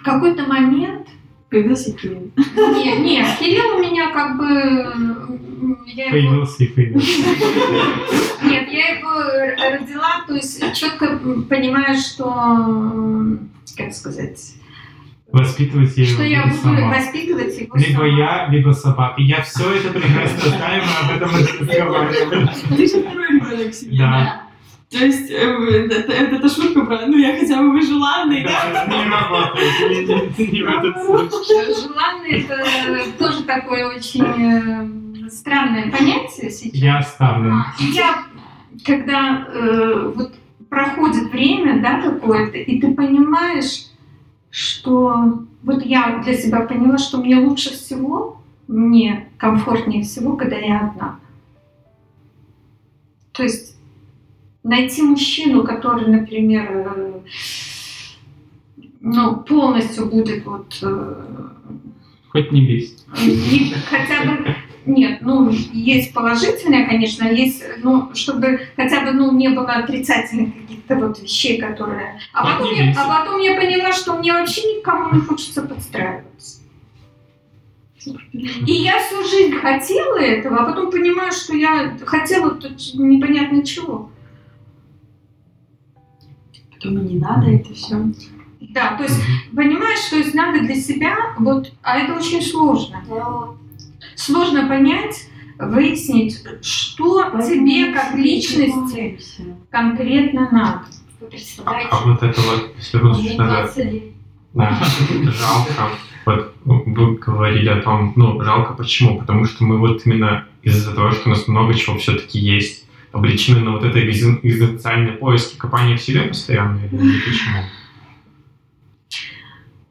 какой-то 0.09 0.45
момент... 0.45 1.08
Появился 1.51 1.93
Кирилл. 1.95 2.31
Нет, 2.37 2.99
нет, 3.01 3.27
Кирилл 3.39 3.77
у 3.77 3.81
меня 3.81 4.11
как 4.13 4.37
бы... 4.37 5.39
Я 5.87 6.05
его... 6.07 6.11
Появился 6.11 6.65
и 6.65 6.67
появился. 6.69 7.23
Нет, 8.45 8.69
я 8.71 8.99
его 8.99 9.13
родила, 9.57 10.25
то 10.27 10.35
есть 10.35 10.63
четко 10.75 11.19
понимаю, 11.49 11.97
что... 11.97 13.39
Как 13.77 13.93
сказать? 13.95 14.55
Воспитывать 15.31 15.97
я 15.97 16.05
Что 16.07 16.23
его 16.23 16.25
я 16.25 16.43
буду 16.47 16.57
сама. 16.63 16.89
воспитывать 16.89 17.59
его 17.59 17.77
Либо 17.77 17.99
сама. 17.99 18.07
я, 18.07 18.49
либо 18.51 18.73
собака. 18.73 19.21
Я 19.21 19.43
все 19.43 19.75
это 19.75 19.91
прекрасно 19.91 20.49
знаю, 20.51 20.83
мы 20.85 21.11
об 21.11 21.17
этом 21.17 21.35
уже 21.35 21.59
разговаривали. 21.59 22.51
Ты 22.77 22.87
же 22.89 23.01
второй 23.03 23.29
ребенок 23.29 23.71
в 23.71 23.75
семье. 23.75 23.99
Да. 23.99 24.43
То 24.91 25.05
есть, 25.05 25.31
э, 25.31 25.35
это, 25.35 26.13
это, 26.13 26.37
это 26.37 26.49
шутка 26.49 26.85
про, 26.87 27.07
ну 27.07 27.19
я 27.19 27.37
хотя 27.39 27.61
бы 27.63 27.81
желанный, 27.83 28.43
да? 28.43 28.87
Не. 28.89 29.05
Не- 30.53 30.63
в 30.63 30.69
этот 30.69 31.05
случай. 31.05 31.75
Желанный 31.83 32.49
это 32.49 33.19
тоже 33.19 33.43
такое 33.43 33.87
очень 33.87 35.27
э, 35.27 35.29
странное 35.31 35.91
понятие 35.91 36.51
сейчас. 36.51 36.75
Я 36.75 36.99
оставлен. 36.99 37.63
И 37.81 37.85
Я, 37.93 38.25
когда 38.87 39.47
э, 39.53 40.13
вот 40.15 40.35
проходит 40.71 41.33
время, 41.33 41.83
да, 41.83 42.01
какое-то, 42.01 42.57
и 42.57 42.81
ты 42.81 42.95
понимаешь, 42.95 43.89
что 44.51 45.45
вот 45.63 45.85
я 45.85 46.23
для 46.25 46.35
себя 46.35 46.61
поняла, 46.61 46.97
что 46.97 47.19
мне 47.19 47.37
лучше 47.37 47.71
всего, 47.71 48.41
мне 48.69 49.29
комфортнее 49.37 50.03
всего, 50.03 50.35
когда 50.37 50.57
я 50.57 50.81
одна. 50.81 51.21
То 53.33 53.43
есть 53.43 53.78
найти 54.69 55.03
мужчину, 55.03 55.65
который, 55.65 56.07
например, 56.07 57.23
ну, 59.01 59.37
полностью 59.37 60.07
будет 60.07 60.45
вот 60.45 60.79
э, 60.83 61.25
Хоть 62.29 62.53
не 62.53 62.61
не- 63.27 63.73
хотя 63.89 64.25
бы 64.25 64.55
нет, 64.87 65.19
ну 65.23 65.51
есть 65.51 66.15
положительное, 66.15 66.87
конечно, 66.87 67.25
есть, 67.25 67.63
ну 67.83 68.15
чтобы 68.15 68.61
хотя 68.77 69.01
бы 69.03 69.13
ну 69.13 69.33
не 69.33 69.49
было 69.49 69.73
отрицательных 69.73 70.55
каких-то 70.55 70.97
вот 70.97 71.23
вещей, 71.23 71.59
которые. 71.61 72.21
А 72.33 72.47
потом, 72.47 72.75
я, 72.75 72.95
а 72.97 73.19
потом 73.19 73.41
я 73.41 73.55
поняла, 73.55 73.93
что 73.93 74.19
мне 74.19 74.33
вообще 74.33 74.63
никому 74.63 75.15
не 75.15 75.21
хочется 75.21 75.63
подстраиваться. 75.63 76.61
И 78.67 78.73
я 78.73 78.99
всю 79.01 79.23
жизнь 79.29 79.57
хотела 79.57 80.19
этого, 80.19 80.59
а 80.59 80.65
потом 80.65 80.91
понимаю, 80.91 81.33
что 81.33 81.55
я 81.55 81.97
хотела 82.07 82.51
тут 82.51 82.79
непонятно 82.95 83.65
чего. 83.65 84.11
Потом 86.81 86.99
и 86.99 87.13
не 87.15 87.19
надо 87.19 87.51
это 87.51 87.75
все. 87.75 87.97
Да, 88.61 88.97
то 88.97 89.05
есть 89.05 89.21
понимаешь, 89.55 90.09
то 90.11 90.17
есть 90.17 90.35
надо 90.35 90.61
для 90.61 90.75
себя 90.75 91.17
вот, 91.39 91.73
а 91.83 91.99
это 91.99 92.15
очень 92.15 92.43
сложно. 92.43 93.03
Сложно 94.15 94.67
понять, 94.69 95.29
выяснить, 95.59 96.43
что 96.63 97.31
тебе 97.41 97.93
как 97.93 98.15
личности 98.15 99.19
конкретно 99.71 100.49
надо. 100.51 100.81
Вы 101.21 101.27
А, 101.27 101.31
представляете? 101.31 101.89
а 101.91 102.01
вот 102.07 102.23
это 102.23 102.41
вот, 102.43 102.75
если 102.77 102.99
вы 102.99 103.09
надо 103.37 103.63
20 103.63 103.93
лет. 103.93 104.03
Да, 104.55 104.79
жалко. 105.25 105.91
Вот 106.27 106.55
вы 106.65 107.15
говорили 107.17 107.69
о 107.71 107.83
том, 107.83 108.13
ну, 108.17 108.43
жалко 108.43 108.75
почему? 108.75 109.19
Потому 109.19 109.45
что 109.47 109.65
мы 109.65 109.79
вот 109.79 110.03
именно 110.05 110.47
из-за 110.63 110.95
того, 110.95 111.13
что 111.13 111.29
у 111.29 111.31
нас 111.31 111.49
много 111.49 111.75
чего 111.75 111.97
все-таки 111.99 112.39
есть, 112.39 112.88
обречены 113.19 113.61
на 113.61 113.73
вот 113.73 113.85
это 113.85 113.99
экзи- 113.99 114.41
экзистенциальные 114.43 115.13
поиски, 115.13 115.57
копание 115.59 115.97
в 115.97 116.03
себе 116.03 116.23
постоянно, 116.23 116.79
или 116.85 116.97
почему? 116.97 117.63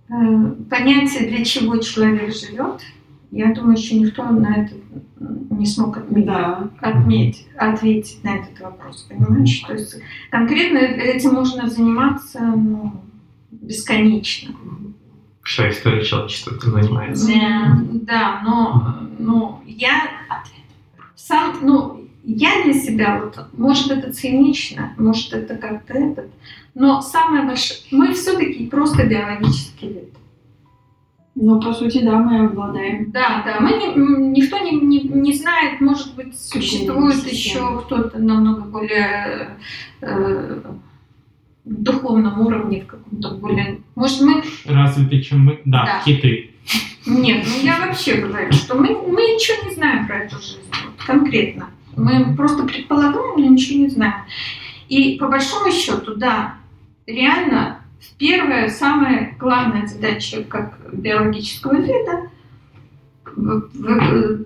Э, 0.10 0.54
Понятие, 0.70 1.30
для 1.30 1.44
чего 1.44 1.78
человек 1.78 2.34
живет, 2.34 2.82
я 3.32 3.54
думаю, 3.54 3.78
еще 3.78 4.00
никто 4.00 4.24
на 4.24 4.64
это 4.64 4.74
не 5.20 5.66
смог 5.66 5.98
отметить. 5.98 6.26
Да. 6.28 6.70
отметить, 6.80 7.48
ответить 7.58 8.24
на 8.24 8.36
этот 8.38 8.60
вопрос, 8.60 9.08
понимаешь? 9.10 9.60
То 9.68 9.74
есть 9.74 9.98
конкретно 10.30 10.78
этим 10.78 11.34
можно 11.34 11.68
заниматься 11.70 12.40
ну, 12.40 13.04
бесконечно. 13.52 14.56
Вся 15.44 15.70
история 15.70 16.04
человечества 16.04 16.56
этим 16.56 16.72
занимается. 16.72 17.28
Да, 17.28 17.82
да, 17.92 18.42
но, 18.44 19.10
но 19.20 19.64
я 19.66 20.10
сам, 21.16 21.58
ну, 21.62 21.97
я 22.28 22.64
для 22.64 22.74
себя, 22.74 23.22
вот, 23.24 23.38
может, 23.58 23.90
это 23.90 24.12
цинично, 24.12 24.94
может, 24.98 25.34
это 25.34 25.56
как-то 25.56 25.94
этот, 25.94 26.30
но 26.76 27.02
самое 27.02 27.46
большое, 27.46 27.80
мы 27.92 28.14
все-таки 28.14 28.68
просто 28.68 29.06
биологический 29.06 29.88
вид. 29.88 30.14
Ну, 31.36 31.62
по 31.62 31.72
сути, 31.72 32.00
да, 32.04 32.18
мы 32.18 32.46
обладаем. 32.48 33.12
Да, 33.12 33.44
да, 33.46 33.60
мы 33.60 33.70
не- 33.74 34.40
никто 34.40 34.58
не, 34.58 34.72
не, 34.72 35.02
не 35.04 35.34
знает, 35.34 35.80
может 35.82 36.16
быть, 36.16 36.38
существует 36.38 37.16
система. 37.24 37.32
еще 37.76 37.82
кто-то 37.82 38.18
намного 38.20 38.62
более 38.62 39.56
э, 40.02 40.62
духовном 41.64 42.42
уровне, 42.42 42.82
в 42.82 42.88
каком-то 42.88 43.36
более... 43.36 43.82
Может, 43.96 44.22
мы... 44.22 44.44
Развитый, 44.66 45.22
чем 45.22 45.46
мы? 45.46 45.62
Да, 45.64 45.86
Да. 45.86 46.02
киты. 46.04 46.52
Нет, 47.06 47.46
ну 47.48 47.64
я 47.66 47.80
вообще 47.86 48.16
говорю, 48.16 48.52
что 48.52 48.76
мы, 48.76 48.88
мы 48.90 49.22
ничего 49.22 49.70
не 49.70 49.76
знаем 49.76 50.08
про 50.08 50.24
эту 50.24 50.38
жизнь, 50.40 50.60
вот, 50.72 51.06
конкретно. 51.06 51.70
Мы 51.98 52.36
просто 52.36 52.64
предполагаем, 52.64 53.42
но 53.42 53.46
ничего 53.46 53.80
не 53.80 53.90
знаем. 53.90 54.24
И 54.88 55.18
по 55.18 55.28
большому 55.28 55.72
счету, 55.72 56.16
да, 56.16 56.56
реально 57.06 57.82
первая, 58.18 58.70
самая 58.70 59.36
главная 59.40 59.88
задача 59.88 60.44
как 60.44 60.78
биологического 60.94 61.76
вида 61.76 62.30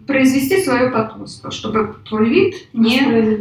произвести 0.08 0.62
свое 0.62 0.90
потомство, 0.90 1.52
чтобы 1.52 1.96
твой 2.08 2.30
вид 2.30 2.56
не 2.74 3.00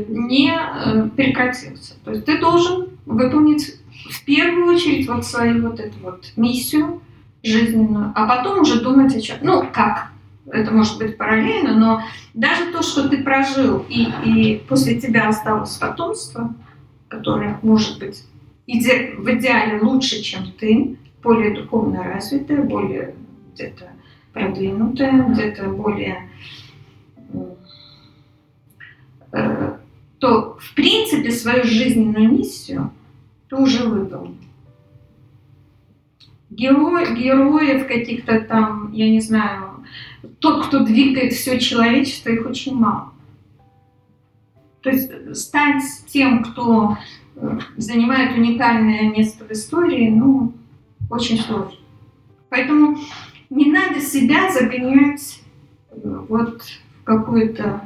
не 0.09 0.53
э, 0.53 1.09
прекратился. 1.17 1.95
То 2.05 2.13
есть 2.13 2.25
ты 2.25 2.39
должен 2.39 2.91
выполнить 3.07 3.77
в 4.11 4.25
первую 4.25 4.75
очередь 4.75 5.09
вот 5.09 5.27
свою 5.27 5.69
вот 5.69 5.81
эту 5.81 5.99
вот 6.03 6.25
миссию 6.37 7.01
жизненную, 7.43 8.13
а 8.15 8.27
потом 8.27 8.61
уже 8.61 8.81
думать 8.81 9.15
о 9.17 9.21
чем. 9.21 9.39
Ну, 9.43 9.67
как? 9.73 10.10
Это 10.47 10.71
может 10.71 10.99
быть 10.99 11.17
параллельно, 11.17 11.77
но 11.77 12.03
даже 12.35 12.73
то, 12.73 12.83
что 12.83 13.09
ты 13.09 13.23
прожил, 13.23 13.85
и, 13.89 14.09
и 14.25 14.59
после 14.69 15.01
тебя 15.01 15.29
осталось 15.29 15.77
потомство, 15.77 16.55
которое 17.09 17.59
может 17.63 17.99
быть 17.99 18.25
иде- 18.67 19.17
в 19.17 19.31
идеале 19.31 19.81
лучше, 19.81 20.23
чем 20.23 20.51
ты, 20.53 20.97
более 21.23 21.55
духовно 21.55 22.03
развитое, 22.03 22.63
более 22.63 23.15
где-то 23.53 23.91
продвинутое, 24.33 25.25
где-то 25.25 25.69
более 25.69 26.29
э, 29.33 29.77
то 30.19 30.57
в 30.61 30.75
принципе 30.75 31.31
свою 31.31 31.65
жизненную 31.65 32.31
миссию 32.31 32.93
ты 33.49 33.57
уже 33.57 33.89
выполнил. 33.89 34.37
Герой, 36.51 37.15
героев 37.15 37.87
каких-то 37.87 38.41
там, 38.41 38.93
я 38.93 39.09
не 39.09 39.21
знаю, 39.21 39.70
тот, 40.39 40.67
кто 40.67 40.85
двигает 40.85 41.33
все 41.33 41.59
человечество, 41.59 42.31
их 42.31 42.47
очень 42.47 42.75
мало. 42.75 43.13
То 44.83 44.91
есть 44.91 45.37
стать 45.37 45.83
тем, 46.07 46.43
кто 46.43 46.97
э, 47.37 47.59
занимает 47.77 48.37
уникальное 48.37 49.11
место 49.11 49.45
в 49.45 49.51
истории, 49.51 50.09
ну, 50.09 50.55
очень 51.11 51.39
сложно. 51.39 51.79
Поэтому 52.49 52.99
не 53.51 53.71
надо 53.71 54.01
себя 54.01 54.51
загонять 54.51 55.41
э, 55.91 55.97
вот 56.29 56.63
в 56.63 57.05
какую-то 57.05 57.83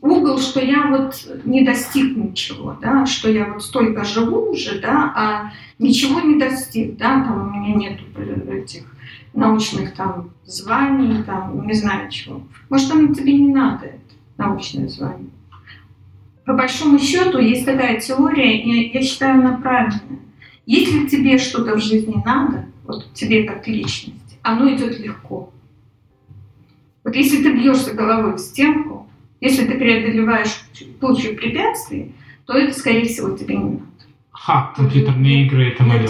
угол, 0.00 0.38
что 0.38 0.60
я 0.60 0.86
вот 0.86 1.14
не 1.44 1.64
достиг 1.64 2.16
ничего, 2.16 2.76
да, 2.80 3.06
что 3.06 3.30
я 3.30 3.52
вот 3.52 3.62
столько 3.62 4.04
живу 4.04 4.50
уже, 4.50 4.80
да, 4.80 5.12
а 5.16 5.52
ничего 5.78 6.20
не 6.20 6.38
достиг, 6.38 6.96
да, 6.96 7.24
там 7.24 7.48
у 7.48 7.50
меня 7.50 7.74
нету 7.74 8.04
э, 8.16 8.58
этих 8.58 8.84
научных 9.32 9.94
там 9.94 10.30
званий, 10.44 11.22
там, 11.24 11.66
не 11.66 11.74
знаю 11.74 12.10
чего. 12.10 12.42
Может, 12.70 12.90
там 12.90 13.14
тебе 13.14 13.34
не 13.34 13.52
надо 13.52 13.86
это, 13.86 13.98
научное 14.36 14.88
звание. 14.88 15.30
По 16.44 16.52
большому 16.52 16.98
счету, 16.98 17.38
есть 17.38 17.64
такая 17.64 18.00
теория, 18.00 18.60
и 18.60 18.92
я 18.92 19.02
считаю, 19.02 19.40
она 19.40 19.56
правильная. 19.56 20.20
Если 20.66 21.06
тебе 21.06 21.38
что-то 21.38 21.76
в 21.76 21.82
жизни 21.82 22.22
надо, 22.24 22.66
вот 22.84 23.12
тебе 23.14 23.44
как 23.44 23.66
личности, 23.66 24.38
оно 24.42 24.72
идет 24.74 24.98
легко. 24.98 25.50
Вот 27.02 27.14
если 27.16 27.42
ты 27.42 27.52
бьешься 27.52 27.92
головой 27.94 28.34
в 28.34 28.38
стенку, 28.38 28.93
если 29.44 29.66
ты 29.66 29.74
преодолеваешь 29.74 30.64
кучу 31.00 31.36
препятствий, 31.36 32.14
то 32.46 32.54
это, 32.54 32.72
скорее 32.72 33.04
всего, 33.04 33.36
тебе 33.36 33.56
не 33.56 33.64
надо. 33.64 33.84
Ха, 34.30 34.72
компьютерные 34.74 35.44
игры, 35.44 35.68
это 35.68 35.82
мое. 35.82 36.08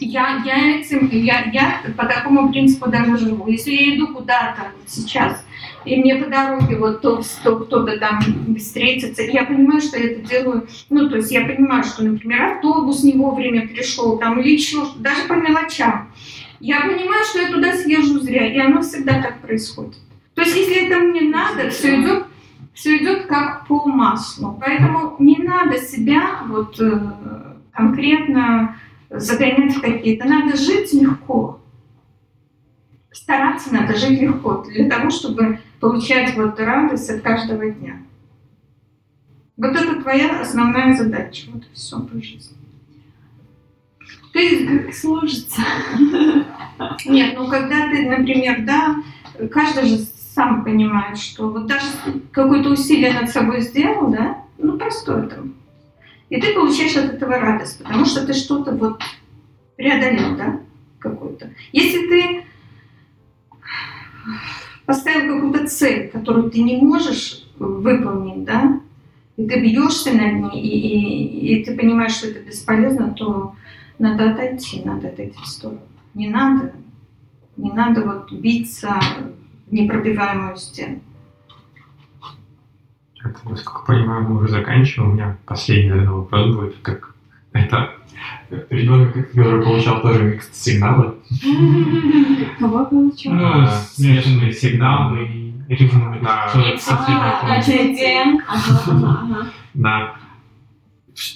Я. 0.00 0.42
Я, 0.44 0.78
этим, 0.78 1.08
я, 1.10 1.50
я 1.52 1.82
по 1.96 2.06
такому 2.06 2.50
принципу 2.50 2.88
даже 2.88 3.18
живу. 3.18 3.48
Если 3.48 3.72
я 3.72 3.96
иду 3.96 4.08
куда-то 4.14 4.68
сейчас, 4.86 5.44
и 5.84 5.96
мне 5.96 6.14
по 6.16 6.30
дороге 6.30 6.76
вот 6.76 7.02
то, 7.02 7.22
то 7.42 7.56
кто-то 7.56 7.98
там 7.98 8.20
встретится, 8.56 9.22
я 9.22 9.44
понимаю, 9.44 9.80
что 9.80 9.98
я 9.98 10.12
это 10.12 10.22
делаю, 10.22 10.66
ну, 10.90 11.08
то 11.10 11.16
есть 11.16 11.32
я 11.32 11.44
понимаю, 11.44 11.84
что, 11.84 12.04
например, 12.04 12.54
автобус 12.54 13.02
не 13.02 13.14
вовремя 13.14 13.68
пришел, 13.68 14.18
там, 14.18 14.40
или 14.40 14.52
еще, 14.52 14.86
даже 14.96 15.24
по 15.28 15.34
мелочам. 15.34 16.12
Я 16.60 16.80
понимаю, 16.82 17.24
что 17.24 17.40
я 17.40 17.50
туда 17.50 17.76
съезжу 17.76 18.20
зря, 18.20 18.46
и 18.46 18.58
оно 18.58 18.80
всегда 18.82 19.20
так 19.20 19.40
происходит. 19.40 19.96
То 20.34 20.42
есть, 20.42 20.56
если 20.56 20.86
это 20.86 20.98
мне 20.98 21.22
надо, 21.22 21.70
все 21.70 22.00
идет, 22.00 22.26
все 22.72 22.98
идет 22.98 23.26
как 23.26 23.66
по 23.66 23.86
маслу. 23.86 24.58
Поэтому 24.60 25.16
не 25.18 25.38
надо 25.38 25.78
себя 25.78 26.42
вот 26.48 26.80
э, 26.80 27.56
конкретно 27.72 28.76
загонять 29.10 29.76
в 29.76 29.80
какие-то. 29.80 30.26
Надо 30.26 30.56
жить 30.56 30.92
легко. 30.92 31.60
Стараться 33.12 33.72
надо 33.72 33.94
жить 33.94 34.20
легко 34.20 34.64
для 34.68 34.90
того, 34.90 35.10
чтобы 35.10 35.60
получать 35.80 36.36
вот 36.36 36.58
радость 36.58 37.08
от 37.10 37.22
каждого 37.22 37.70
дня. 37.70 37.98
Вот 39.56 39.76
это 39.76 40.02
твоя 40.02 40.40
основная 40.40 40.94
задача. 40.94 41.48
Вот 41.52 41.62
и 41.62 41.74
все 41.74 42.00
по 42.00 42.20
жизни. 42.20 42.56
Ты 44.32 44.66
как 44.66 44.94
сложится. 44.94 45.62
Нет, 47.06 47.34
ну 47.38 47.48
когда 47.48 47.88
ты, 47.88 48.10
например, 48.10 48.64
да, 48.66 48.96
каждый 49.52 49.86
же 49.86 49.98
сам 50.34 50.64
понимает, 50.64 51.16
что 51.16 51.48
вот 51.48 51.66
даже 51.66 51.86
какое-то 52.32 52.70
усилие 52.70 53.12
над 53.12 53.30
собой 53.30 53.60
сделал, 53.60 54.10
да, 54.10 54.42
ну 54.58 54.76
простое 54.76 55.28
там, 55.28 55.54
и 56.28 56.40
ты 56.40 56.52
получаешь 56.54 56.96
от 56.96 57.14
этого 57.14 57.38
радость, 57.38 57.78
потому 57.78 58.04
что 58.04 58.26
ты 58.26 58.32
что-то 58.32 58.72
вот 58.72 59.00
преодолел, 59.76 60.36
да, 60.36 60.60
какой-то. 60.98 61.50
Если 61.72 62.08
ты 62.08 62.44
поставил 64.86 65.36
какую-то 65.36 65.68
цель, 65.68 66.08
которую 66.08 66.50
ты 66.50 66.62
не 66.62 66.78
можешь 66.78 67.44
выполнить, 67.58 68.44
да, 68.44 68.80
и 69.36 69.46
ты 69.46 69.60
бьешься 69.60 70.12
над 70.12 70.52
ней, 70.52 70.60
и, 70.60 71.54
и, 71.54 71.60
и 71.60 71.64
ты 71.64 71.76
понимаешь, 71.76 72.12
что 72.12 72.28
это 72.28 72.40
бесполезно, 72.40 73.14
то 73.14 73.54
надо 73.98 74.32
отойти, 74.32 74.82
надо 74.84 75.08
отойти 75.08 75.38
в 75.40 75.46
сторону. 75.46 75.80
Не 76.14 76.28
надо, 76.28 76.72
не 77.56 77.70
надо 77.70 78.02
вот 78.02 78.32
биться 78.32 78.98
непробиваемую 79.74 80.56
стену. 80.56 81.00
Это, 83.22 83.38
насколько 83.48 83.84
понимаю, 83.86 84.22
мы 84.22 84.38
уже 84.38 84.48
заканчиваем. 84.48 85.10
У 85.10 85.14
меня 85.14 85.36
последний, 85.46 85.90
наверное, 85.90 86.12
вопрос 86.12 86.54
будет. 86.54 86.76
Как 86.82 87.14
это 87.52 87.94
ребенок, 88.70 89.14
который 89.14 89.62
получал 89.62 90.00
тоже 90.02 90.22
микс 90.24 90.48
сигналы. 90.52 91.14
Кого 92.58 92.84
получал? 92.86 93.32
Ну, 93.32 93.66
смешанные 93.66 94.52
сигналы 94.52 95.24
и 95.24 95.74
ритмы 95.74 96.20
на 96.20 96.50
Да. 99.74 100.14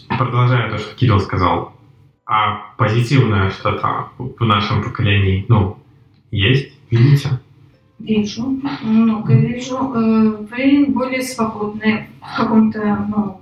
Продолжая 0.08 0.70
то, 0.70 0.78
что 0.78 0.94
Кирилл 0.96 1.20
сказал, 1.20 1.72
а 2.26 2.74
позитивное 2.76 3.50
что-то 3.50 4.08
в 4.18 4.44
нашем 4.44 4.82
поколении, 4.82 5.46
ну, 5.48 5.78
есть, 6.30 6.72
видите? 6.90 7.40
Вижу, 7.98 8.60
много 8.82 9.34
вижу. 9.34 9.76
Э, 9.76 10.46
вы 10.48 10.86
более 10.88 11.20
свободны 11.20 12.08
в 12.20 12.36
каком-то, 12.36 13.06
ну, 13.08 13.40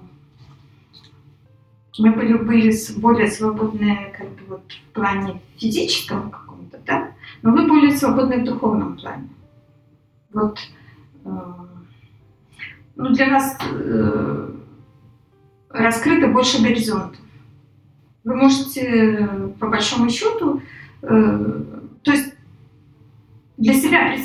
мы 1.98 2.12
были, 2.12 2.38
были 2.38 2.74
более 2.96 3.28
свободны 3.28 4.14
как 4.16 4.28
бы 4.30 4.40
вот 4.48 4.72
в 4.72 4.92
плане 4.94 5.42
физическом 5.58 6.30
каком-то, 6.30 6.78
да, 6.86 7.10
но 7.42 7.52
вы 7.52 7.66
более 7.66 7.94
свободны 7.94 8.40
в 8.40 8.44
духовном 8.44 8.96
плане. 8.96 9.28
Вот, 10.32 10.58
э, 11.26 11.30
ну, 12.96 13.10
для 13.10 13.30
вас 13.30 13.58
э, 13.60 14.50
раскрыто 15.68 16.28
больше 16.28 16.62
горизонтов. 16.62 17.20
Вы 18.24 18.36
можете, 18.36 19.52
по 19.60 19.68
большому 19.68 20.08
счету, 20.08 20.62
себя 21.02 21.75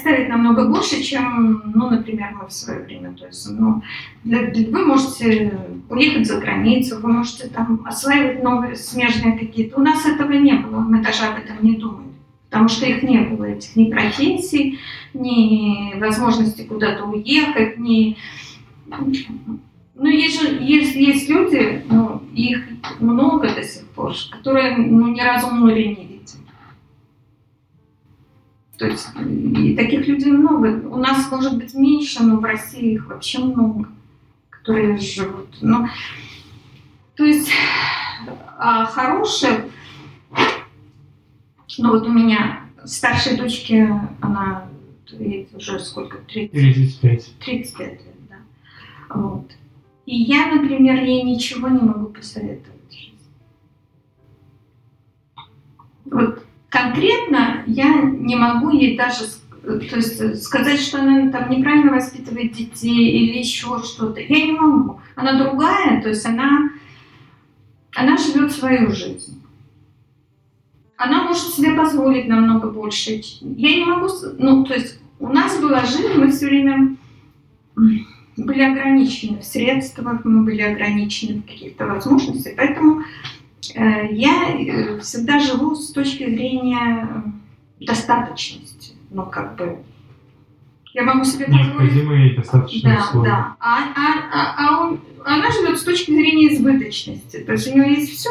представить 0.01 0.29
намного 0.29 0.67
больше, 0.67 1.01
чем, 1.01 1.71
ну, 1.75 1.89
например, 1.89 2.35
мы 2.39 2.47
в 2.47 2.51
свое 2.51 2.83
время. 2.83 3.13
То 3.13 3.27
есть, 3.27 3.47
ну, 3.51 3.81
для, 4.23 4.47
для, 4.47 4.69
вы 4.69 4.85
можете 4.85 5.53
уехать 5.89 6.27
за 6.27 6.39
границу, 6.39 6.99
вы 6.99 7.13
можете 7.13 7.47
там 7.47 7.81
осваивать 7.85 8.43
новые 8.43 8.75
смежные 8.75 9.37
какие-то. 9.37 9.79
У 9.79 9.83
нас 9.83 10.05
этого 10.05 10.31
не 10.31 10.53
было, 10.53 10.79
мы 10.79 11.03
даже 11.03 11.23
об 11.23 11.37
этом 11.37 11.63
не 11.63 11.75
думали. 11.75 12.07
Потому 12.49 12.67
что 12.67 12.85
их 12.85 13.03
не 13.03 13.19
было, 13.19 13.45
этих 13.45 13.75
ни 13.75 13.91
профессий, 13.91 14.79
ни 15.13 15.99
возможности 15.99 16.63
куда-то 16.63 17.05
уехать, 17.05 17.77
ни... 17.77 18.17
Ну, 19.93 20.07
есть 20.07 20.41
же 20.41 20.57
есть, 20.61 20.95
есть 20.95 21.29
люди, 21.29 21.83
ну, 21.89 22.23
их 22.33 22.63
много 22.99 23.53
до 23.53 23.63
сих 23.63 23.85
пор, 23.89 24.15
которые 24.31 24.77
ну, 24.77 25.07
не 25.09 25.21
видели 25.73 26.10
то 28.81 28.87
есть 28.87 29.09
и 29.15 29.75
таких 29.75 30.07
людей 30.07 30.31
много. 30.31 30.81
У 30.87 30.97
нас 30.97 31.29
может 31.29 31.55
быть 31.55 31.75
меньше, 31.75 32.23
но 32.23 32.37
в 32.37 32.43
России 32.43 32.93
их 32.93 33.05
вообще 33.05 33.37
много, 33.37 33.87
которые 34.49 34.97
живут. 34.97 35.55
Но, 35.61 35.87
то 37.15 37.23
есть 37.23 37.51
а 38.57 38.85
хорошие, 38.87 39.69
ну 41.77 41.91
вот 41.91 42.07
у 42.07 42.11
меня 42.11 42.61
старшей 42.83 43.37
дочке, 43.37 43.87
она 44.19 44.67
ей 45.11 45.47
уже 45.53 45.79
сколько, 45.79 46.17
30? 46.17 46.51
35. 46.51 47.35
35 47.37 47.87
лет, 47.87 48.01
да. 48.29 49.15
Вот. 49.15 49.51
И 50.07 50.23
я, 50.23 50.55
например, 50.55 51.03
ей 51.03 51.21
ничего 51.21 51.67
не 51.67 51.81
могу 51.81 52.07
посоветовать. 52.07 53.13
Вот 56.05 56.43
конкретно 56.71 57.63
я 57.67 58.01
не 58.01 58.35
могу 58.35 58.71
ей 58.71 58.97
даже 58.97 59.25
то 59.63 59.97
есть 59.97 60.43
сказать, 60.43 60.79
что 60.79 60.99
она 60.99 61.29
там 61.31 61.51
неправильно 61.51 61.91
воспитывает 61.91 62.53
детей 62.53 63.11
или 63.11 63.37
еще 63.37 63.79
что-то. 63.83 64.19
Я 64.19 64.45
не 64.47 64.53
могу. 64.53 64.99
Она 65.15 65.37
другая, 65.37 66.01
то 66.01 66.09
есть 66.09 66.25
она, 66.25 66.71
она 67.93 68.17
живет 68.17 68.51
свою 68.51 68.89
жизнь. 68.89 69.39
Она 70.97 71.25
может 71.25 71.43
себе 71.43 71.75
позволить 71.75 72.27
намного 72.27 72.71
больше. 72.71 73.21
Я 73.41 73.75
не 73.75 73.85
могу, 73.85 74.07
ну, 74.39 74.63
то 74.65 74.73
есть 74.73 74.99
у 75.19 75.27
нас 75.27 75.59
была 75.59 75.85
жизнь, 75.85 76.13
мы 76.15 76.31
все 76.31 76.47
время 76.47 76.95
были 78.35 78.63
ограничены 78.63 79.41
в 79.41 79.43
средствах, 79.43 80.25
мы 80.25 80.43
были 80.43 80.61
ограничены 80.61 81.41
в 81.41 81.45
каких-то 81.45 81.85
возможностях, 81.85 82.53
поэтому 82.57 83.03
Э, 83.03 83.40
я 83.75 84.55
э, 84.57 84.99
всегда 84.99 85.39
живу 85.39 85.75
с 85.75 85.91
точки 85.91 86.23
зрения 86.29 87.23
достаточности. 87.79 88.93
Ну, 89.09 89.25
как 89.25 89.55
бы, 89.55 89.79
я 90.93 91.03
могу 91.03 91.23
себе 91.23 91.45
позволить... 91.45 91.67
Необходимые 91.67 92.35
достаточные 92.35 92.95
да, 92.95 93.03
условия. 93.03 93.29
Да, 93.29 93.55
а, 93.59 93.77
а, 93.95 94.29
а, 94.33 94.55
а 94.57 94.81
он, 94.81 94.99
она 95.25 95.51
живет 95.51 95.79
с 95.79 95.83
точки 95.83 96.11
зрения 96.11 96.53
избыточности. 96.53 97.37
То 97.37 97.53
есть 97.53 97.67
у 97.67 97.77
нее 97.77 97.93
есть 97.93 98.11
все, 98.11 98.29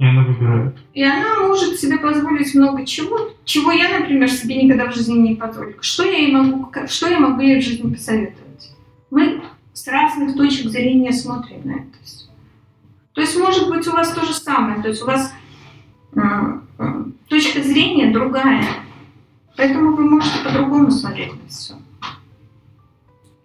и 0.00 0.04
она 0.04 0.24
выбирает. 0.24 0.76
И 0.94 1.04
она 1.04 1.46
может 1.46 1.78
себе 1.78 1.98
позволить 1.98 2.54
много 2.54 2.86
чего, 2.86 3.32
чего 3.44 3.70
я, 3.70 3.98
например, 3.98 4.30
себе 4.30 4.62
никогда 4.62 4.90
в 4.90 4.94
жизни 4.94 5.18
не 5.18 5.34
позволю. 5.34 5.76
Что 5.82 6.04
я 6.04 6.16
ей 6.16 6.32
могу, 6.32 6.72
что 6.88 7.08
я 7.08 7.20
могу 7.20 7.42
ей 7.42 7.60
в 7.60 7.64
жизни 7.64 7.92
посоветовать? 7.92 8.74
Мы 9.10 9.42
с 9.74 9.86
разных 9.86 10.36
точек 10.38 10.70
зрения 10.70 11.12
смотрим 11.12 11.60
на 11.64 11.72
это 11.72 11.98
все. 12.02 12.29
То 13.12 13.20
есть, 13.20 13.36
может 13.38 13.68
быть, 13.68 13.86
у 13.88 13.92
вас 13.92 14.12
то 14.12 14.24
же 14.24 14.32
самое, 14.32 14.80
то 14.82 14.88
есть 14.88 15.02
у 15.02 15.06
вас 15.06 15.32
э, 16.14 16.20
э, 16.78 17.04
точка 17.28 17.62
зрения 17.62 18.12
другая, 18.12 18.64
поэтому 19.56 19.96
вы 19.96 20.08
можете 20.08 20.44
по-другому 20.44 20.90
смотреть 20.90 21.32
на 21.32 21.48
все. 21.48 21.74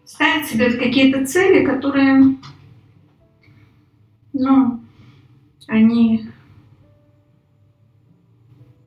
Ставить 0.05 0.47
себе 0.47 0.71
какие-то 0.71 1.25
цели, 1.25 1.65
которые, 1.65 2.37
ну, 4.33 4.79
они, 5.67 6.29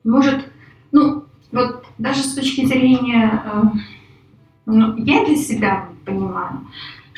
может, 0.05 0.49
ну, 0.93 1.25
вот 1.51 1.85
даже 1.99 2.23
с 2.23 2.35
точки 2.35 2.64
зрения, 2.67 3.43
э, 3.45 3.62
ну, 4.67 4.97
я 4.97 5.25
для 5.25 5.37
себя 5.37 5.88
понимаю, 6.05 6.67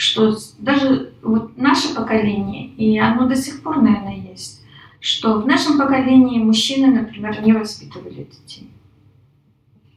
что 0.00 0.34
даже 0.58 1.12
вот 1.20 1.58
наше 1.58 1.94
поколение, 1.94 2.68
и 2.68 2.98
оно 2.98 3.28
до 3.28 3.36
сих 3.36 3.62
пор, 3.62 3.82
наверное, 3.82 4.16
есть, 4.16 4.64
что 4.98 5.38
в 5.38 5.46
нашем 5.46 5.76
поколении 5.76 6.42
мужчины, 6.42 6.86
например, 6.86 7.42
не 7.42 7.52
воспитывали 7.52 8.26
детей. 8.30 8.70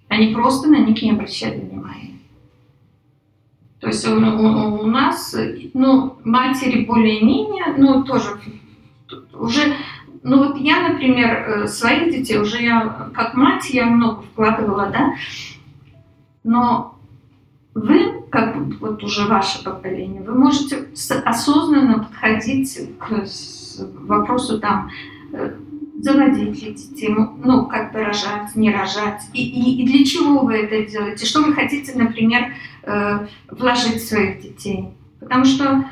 Они 0.10 0.34
просто 0.34 0.68
на 0.68 0.80
них 0.80 1.02
не 1.02 1.12
обращали 1.12 1.62
внимания. 1.62 2.20
То 3.80 3.88
есть 3.88 4.06
у, 4.06 4.12
у, 4.12 4.82
у 4.82 4.86
нас, 4.88 5.34
ну, 5.74 6.18
матери 6.26 6.84
более-менее, 6.84 7.76
ну, 7.78 8.04
тоже 8.04 8.42
уже, 9.32 9.74
ну, 10.22 10.50
вот 10.50 10.58
я, 10.58 10.90
например, 10.90 11.30
э, 11.30 11.68
своих 11.70 12.12
детей 12.12 12.40
уже 12.40 12.62
я, 12.62 13.10
как 13.14 13.36
мать, 13.36 13.70
я 13.70 13.86
много 13.86 14.24
вкладывала, 14.24 14.88
да, 14.88 15.14
но 16.44 16.93
вы, 17.76 18.24
как 18.30 18.56
вот 18.80 19.04
уже 19.04 19.28
ваше 19.28 19.64
поколение, 19.64 20.22
вы 20.22 20.36
можете 20.36 20.88
осознанно 21.26 22.00
подходить 22.04 22.80
к 23.00 23.26
вопросу 24.06 24.60
там 24.60 24.90
э, 25.34 25.56
заводить 26.00 26.62
ли 26.62 26.74
детей, 26.74 27.10
ну, 27.10 27.66
как 27.66 27.94
бы 27.94 28.04
рожать, 28.04 28.56
не 28.56 28.72
рожать, 28.72 29.22
и, 29.34 29.42
и, 29.42 29.82
и 29.82 29.86
для 29.86 30.06
чего 30.06 30.42
вы 30.42 30.58
это 30.58 30.90
делаете, 30.90 31.26
что 31.26 31.42
вы 31.42 31.54
хотите, 31.54 31.94
например, 31.96 32.54
э, 32.84 33.28
вложить 33.50 34.02
в 34.02 34.08
своих 34.08 34.42
детей. 34.42 34.90
Потому 35.20 35.46
что, 35.46 35.86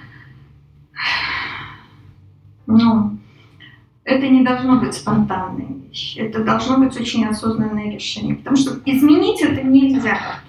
ну, 2.67 3.17
это 4.03 4.27
не 4.27 4.43
должно 4.43 4.79
быть 4.79 4.93
спонтанная 4.93 5.67
вещь, 5.89 6.17
это 6.17 6.43
должно 6.43 6.77
быть 6.77 6.99
очень 6.99 7.25
осознанное 7.25 7.91
решение, 7.91 8.35
потому 8.35 8.57
что 8.57 8.79
изменить 8.85 9.41
это 9.41 9.63
нельзя. 9.63 10.41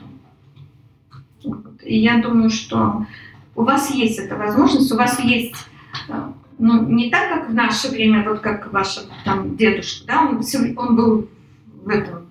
И 1.85 1.99
я 1.99 2.19
думаю, 2.23 2.51
что 2.51 3.07
у 3.55 3.63
вас 3.63 3.91
есть 3.91 4.19
эта 4.19 4.37
возможность, 4.37 4.91
у 4.93 4.97
вас 4.97 5.21
есть 5.21 5.55
э, 6.09 6.33
ну, 6.59 6.83
не 6.87 7.11
так, 7.11 7.29
как 7.29 7.51
в 7.51 7.55
наше 7.55 7.89
время, 7.89 8.29
вот 8.29 8.41
как 8.41 8.73
ваша 8.73 9.01
там 9.25 9.57
дедушка, 9.57 10.07
да, 10.07 10.23
он, 10.23 10.43
он 10.77 10.97
был 10.97 11.29
в 11.85 11.89
этом. 11.89 12.27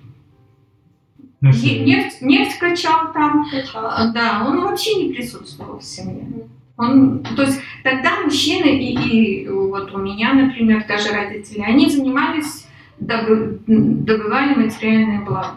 Нефть, 1.41 2.21
нефть 2.21 2.59
качал 2.59 3.11
там, 3.13 3.49
качал. 3.49 3.87
А, 3.87 4.11
да, 4.11 4.45
он 4.45 4.61
вообще 4.61 5.03
не 5.03 5.13
присутствовал 5.13 5.79
в 5.79 5.83
семье. 5.83 6.47
Он, 6.77 7.23
то 7.35 7.41
есть 7.43 7.59
тогда 7.83 8.21
мужчины 8.21 8.79
и, 8.79 8.93
и 8.93 9.49
вот 9.49 9.93
у 9.93 9.97
меня, 9.97 10.33
например, 10.33 10.85
даже 10.87 11.11
родители, 11.11 11.61
они 11.61 11.89
занимались, 11.89 12.67
добы, 12.99 13.59
добывали 13.67 14.55
материальные 14.55 15.21
блага. 15.21 15.55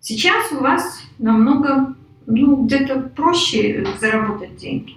Сейчас 0.00 0.52
у 0.52 0.60
вас 0.60 1.02
намного, 1.18 1.96
ну, 2.26 2.64
где-то 2.64 3.00
проще 3.14 3.86
заработать 4.00 4.56
деньги. 4.56 4.94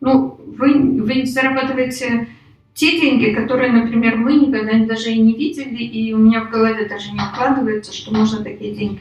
Ну, 0.00 0.40
вы, 0.46 1.00
вы 1.02 1.26
зарабатываете 1.26 2.28
те 2.74 3.00
деньги, 3.00 3.34
которые, 3.34 3.70
например, 3.70 4.16
мы 4.16 4.34
никогда 4.34 4.78
даже 4.86 5.12
и 5.12 5.20
не 5.20 5.34
видели, 5.34 5.82
и 5.82 6.12
у 6.12 6.18
меня 6.18 6.44
в 6.44 6.50
голове 6.50 6.88
даже 6.88 7.12
не 7.12 7.20
укладывается, 7.20 7.92
что 7.92 8.14
можно 8.14 8.42
такие 8.42 8.74
деньги 8.74 9.00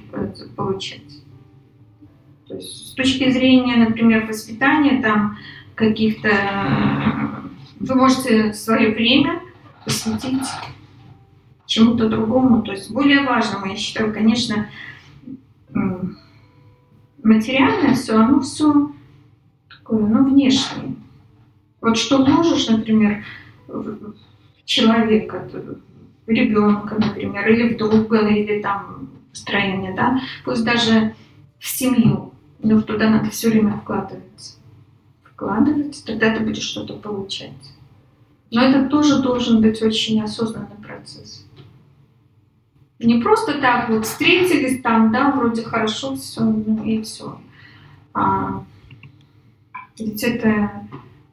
получать. 0.56 1.02
То 2.48 2.56
есть 2.56 2.90
с 2.90 2.94
точки 2.94 3.32
зрения, 3.32 3.78
например, 3.78 4.26
воспитания 4.26 5.02
там 5.02 5.38
каких-то... 5.76 6.30
Вы 7.80 7.96
можете 7.96 8.54
свое 8.54 8.94
время 8.94 9.42
посвятить 9.86 10.48
чему-то 11.66 12.10
другому, 12.10 12.62
то 12.62 12.74
есть 12.74 12.92
более 12.92 13.24
важному, 13.24 13.68
я 13.68 13.78
считаю, 13.78 14.14
конечно, 14.14 14.68
материальное 17.24 17.96
все, 17.96 18.18
оно 18.18 18.42
все 18.42 18.92
такое, 19.70 20.06
ну, 20.06 20.30
внешнее. 20.30 20.96
Вот 21.82 21.98
что 21.98 22.26
можешь, 22.26 22.68
например, 22.68 23.24
человека, 24.66 25.48
ребенка, 26.28 26.96
например, 27.00 27.48
или 27.50 27.74
в 27.74 27.78
друга, 27.78 28.28
или 28.28 28.62
там 28.62 29.10
строение, 29.34 29.94
да, 29.96 30.20
пусть 30.46 30.64
даже 30.64 31.16
в 31.60 31.68
семью, 31.68 32.34
но 32.62 32.82
туда 32.82 33.10
надо 33.10 33.30
все 33.30 33.50
время 33.50 33.78
вкладываться. 33.78 34.58
Вкладывать, 35.24 36.04
тогда 36.06 36.36
ты 36.36 36.44
будешь 36.44 36.64
что-то 36.64 36.94
получать. 36.94 37.52
Но 38.52 38.62
это 38.62 38.90
тоже 38.90 39.22
должен 39.22 39.62
быть 39.62 39.82
очень 39.82 40.22
осознанный 40.22 40.76
процесс. 40.86 41.48
Не 43.04 43.20
просто 43.22 43.60
так 43.60 43.90
вот 43.90 44.06
встретились 44.06 44.82
там, 44.82 45.12
да, 45.12 45.32
вроде 45.32 45.64
хорошо 45.64 46.16
все, 46.16 46.42
ну 46.42 46.84
и 46.84 47.02
все. 47.02 47.40
А, 48.14 48.64
ведь 49.98 50.24
это 50.24 50.72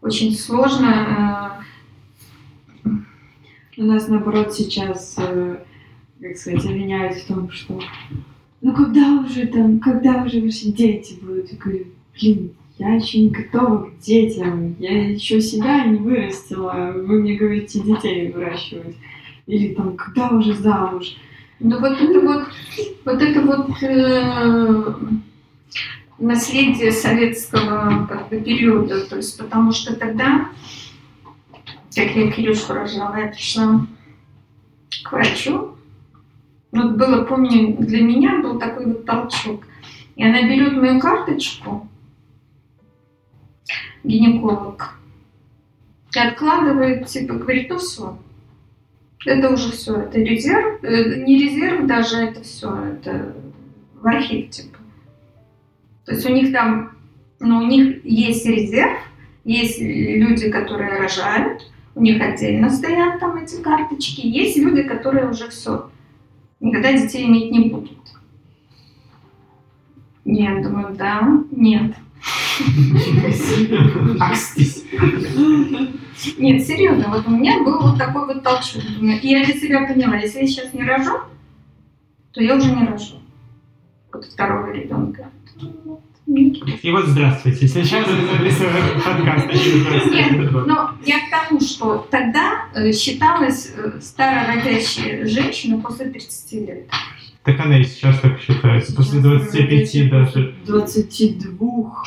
очень 0.01 0.35
сложно. 0.35 1.63
Э, 2.85 2.91
У 3.77 3.83
нас, 3.85 4.09
наоборот, 4.09 4.55
сейчас, 4.55 5.17
э, 5.19 5.59
как 6.21 6.37
сказать, 6.37 6.65
обвиняют 6.65 7.17
в 7.19 7.27
том, 7.27 7.51
что 7.51 7.81
ну 8.61 8.73
когда 8.73 9.21
уже 9.21 9.47
там, 9.47 9.79
когда 9.79 10.25
уже 10.25 10.41
ваши 10.41 10.73
дети 10.73 11.19
будут? 11.21 11.53
Я 11.53 11.59
говорю, 11.59 11.85
блин, 12.15 12.51
я 12.79 12.95
еще 12.95 13.21
не 13.21 13.31
готова 13.31 13.91
к 13.91 13.99
детям, 13.99 14.75
я 14.79 15.11
еще 15.11 15.41
себя 15.41 15.85
не 15.85 15.99
вырастила, 15.99 16.93
вы 16.95 17.21
мне 17.21 17.37
говорите 17.37 17.81
детей 17.81 18.33
выращивать. 18.33 18.97
Или 19.47 19.75
там, 19.75 19.97
когда 19.97 20.31
уже 20.31 20.55
замуж? 20.55 21.17
Ну 21.61 21.81
вот 21.81 22.01
это 22.01 22.21
вот, 22.21 22.49
вот 23.05 23.23
это 23.23 23.41
вот 23.41 23.83
э, 23.83 24.95
наследие 26.19 26.93
советского 26.93 28.07
как 28.07 28.29
бы, 28.29 28.41
периода, 28.41 29.05
то 29.07 29.17
есть 29.17 29.37
потому 29.39 29.73
что 29.73 29.97
тогда, 29.97 30.51
как 31.95 32.11
я 32.15 32.31
Кирюшу 32.31 32.75
рожала, 32.75 33.17
я 33.17 33.29
пришла 33.29 33.87
к 35.03 35.13
врачу, 35.13 35.77
вот 36.71 36.97
было, 36.97 37.25
помню, 37.25 37.77
для 37.79 38.03
меня 38.03 38.41
был 38.41 38.59
такой 38.59 38.87
вот 38.87 39.05
толчок. 39.07 39.65
И 40.17 40.25
она 40.25 40.43
берет 40.43 40.75
мою 40.75 41.01
карточку, 41.01 41.89
гинеколог, 44.05 44.99
и 46.15 46.19
откладывает, 46.19 47.07
типа, 47.07 47.35
говорит, 47.35 47.71
ну 47.71 47.79
все, 47.79 48.19
это 49.27 49.51
уже 49.51 49.73
все, 49.73 49.97
это 49.97 50.19
резерв, 50.19 50.83
э, 50.83 51.23
не 51.23 51.39
резерв 51.39 51.87
даже, 51.87 52.17
это 52.17 52.43
все, 52.43 52.75
это 52.85 53.35
в 53.95 54.07
архив, 54.07 54.51
типа. 54.51 54.79
То 56.05 56.13
есть 56.13 56.27
у 56.27 56.33
них 56.33 56.53
там, 56.53 56.97
ну, 57.41 57.59
у 57.59 57.67
них 57.67 58.05
есть 58.05 58.47
резерв, 58.47 58.99
есть 59.45 59.81
люди, 59.81 60.51
которые 60.51 60.99
рожают, 60.99 61.71
у 61.95 62.03
них 62.03 62.21
отдельно 62.23 62.71
стоят 62.71 63.19
там 63.19 63.37
эти 63.37 63.61
карточки, 63.61 64.27
есть 64.27 64.57
люди, 64.57 64.83
которые 64.83 65.29
уже 65.29 65.49
все, 65.49 65.91
никогда 66.61 66.93
детей 66.93 67.27
иметь 67.27 67.51
не 67.51 67.71
будут. 67.71 67.99
Я 70.25 70.61
думаю, 70.63 70.95
да, 70.95 71.27
нет. 71.51 71.95
Нет, 76.39 76.67
серьезно, 76.67 77.09
вот 77.09 77.27
у 77.27 77.31
меня 77.31 77.63
был 77.63 77.79
вот 77.81 77.99
такой 77.99 78.27
вот 78.27 78.43
толчок. 78.43 78.83
И 79.23 79.29
я 79.29 79.45
для 79.45 79.55
себя 79.55 79.87
поняла, 79.87 80.17
если 80.17 80.41
я 80.41 80.47
сейчас 80.47 80.75
не 80.75 80.83
рожу, 80.83 81.19
то 82.33 82.43
я 82.43 82.57
уже 82.57 82.75
не 82.75 82.87
рожу. 82.87 83.17
Вот 84.13 84.25
второго 84.25 84.73
ребенка. 84.73 85.31
И 86.27 86.91
вот 86.91 87.07
здравствуйте, 87.07 87.67
сейчас 87.67 88.07
записываем 88.07 89.01
подкаст. 89.03 89.47
Нет, 90.11 90.53
но 90.67 90.91
я 91.07 91.21
к 91.21 91.31
тому, 91.31 91.59
что 91.59 92.07
тогда 92.11 92.67
э, 92.75 92.93
считалась 92.93 93.73
э, 93.75 93.99
старородящая 93.99 95.27
женщина 95.27 95.81
после 95.81 96.11
30 96.11 96.53
лет. 96.53 96.91
Так 97.45 97.59
она 97.61 97.81
и 97.81 97.85
сейчас 97.85 98.21
так 98.21 98.39
считается, 98.41 98.95
после 98.95 99.21
25 99.21 100.11
даже. 100.11 100.55
22. 100.67 102.03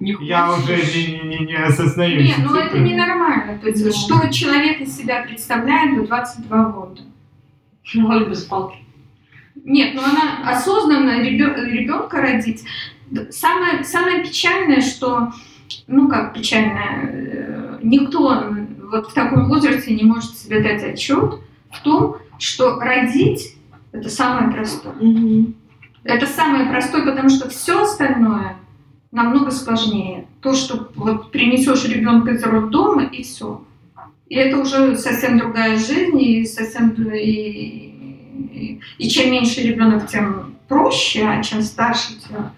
Я 0.00 0.52
уже 0.52 0.76
не, 0.76 1.20
не, 1.28 1.38
не 1.46 1.54
осознаю. 1.54 2.22
Нет, 2.22 2.36
ну 2.38 2.54
это 2.54 2.78
ненормально. 2.78 3.58
То 3.58 3.68
есть, 3.68 3.84
ну. 3.84 3.92
что 3.92 4.32
человек 4.32 4.80
из 4.80 4.96
себя 4.96 5.22
представляет 5.22 5.96
до 5.96 6.06
22 6.06 6.64
года? 6.70 7.02
Ну, 7.94 8.26
без 8.26 8.44
палки. 8.44 8.76
Нет, 9.64 9.94
ну 9.94 10.02
она 10.02 10.50
осознанно 10.50 11.20
ребенка 11.20 12.20
родить, 12.20 12.64
Самое, 13.30 13.84
самое 13.84 14.22
печальное, 14.22 14.82
что, 14.82 15.32
ну 15.86 16.08
как 16.08 16.34
печальное, 16.34 17.10
э, 17.10 17.78
никто 17.82 18.52
вот 18.90 19.10
в 19.10 19.14
таком 19.14 19.48
возрасте 19.48 19.94
не 19.94 20.04
может 20.04 20.36
себе 20.36 20.60
дать 20.62 20.84
отчет 20.84 21.40
в 21.70 21.82
том, 21.82 22.18
что 22.38 22.78
родить 22.78 23.56
это 23.92 24.10
самое 24.10 24.52
простое. 24.52 24.92
Mm-hmm. 24.94 25.54
Это 26.04 26.26
самое 26.26 26.68
простое, 26.68 27.04
потому 27.04 27.30
что 27.30 27.48
все 27.48 27.82
остальное 27.82 28.56
намного 29.10 29.50
сложнее. 29.50 30.26
То, 30.40 30.54
что 30.54 30.90
вот 30.94 31.30
принесешь 31.30 31.84
ребенка 31.84 32.32
из 32.32 32.42
роддома 32.42 33.04
и 33.04 33.22
все. 33.22 33.62
И 34.28 34.34
это 34.34 34.58
уже 34.58 34.96
совсем 34.96 35.38
другая 35.38 35.78
жизнь, 35.78 36.20
и 36.20 36.44
совсем 36.44 36.90
и, 37.12 38.80
и, 38.98 39.08
чем 39.08 39.30
меньше 39.30 39.62
ребенок, 39.62 40.06
тем 40.06 40.54
проще, 40.68 41.26
а 41.26 41.42
чем 41.42 41.62
старше, 41.62 42.18
тем 42.28 42.50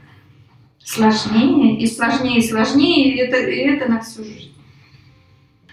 сложнее 0.83 1.79
и 1.79 1.87
сложнее 1.87 2.39
и 2.39 2.43
сложнее, 2.43 3.15
и 3.15 3.19
это, 3.19 3.37
и 3.39 3.59
это 3.59 3.89
на 3.89 4.01
всю 4.01 4.25
жизнь. 4.25 4.53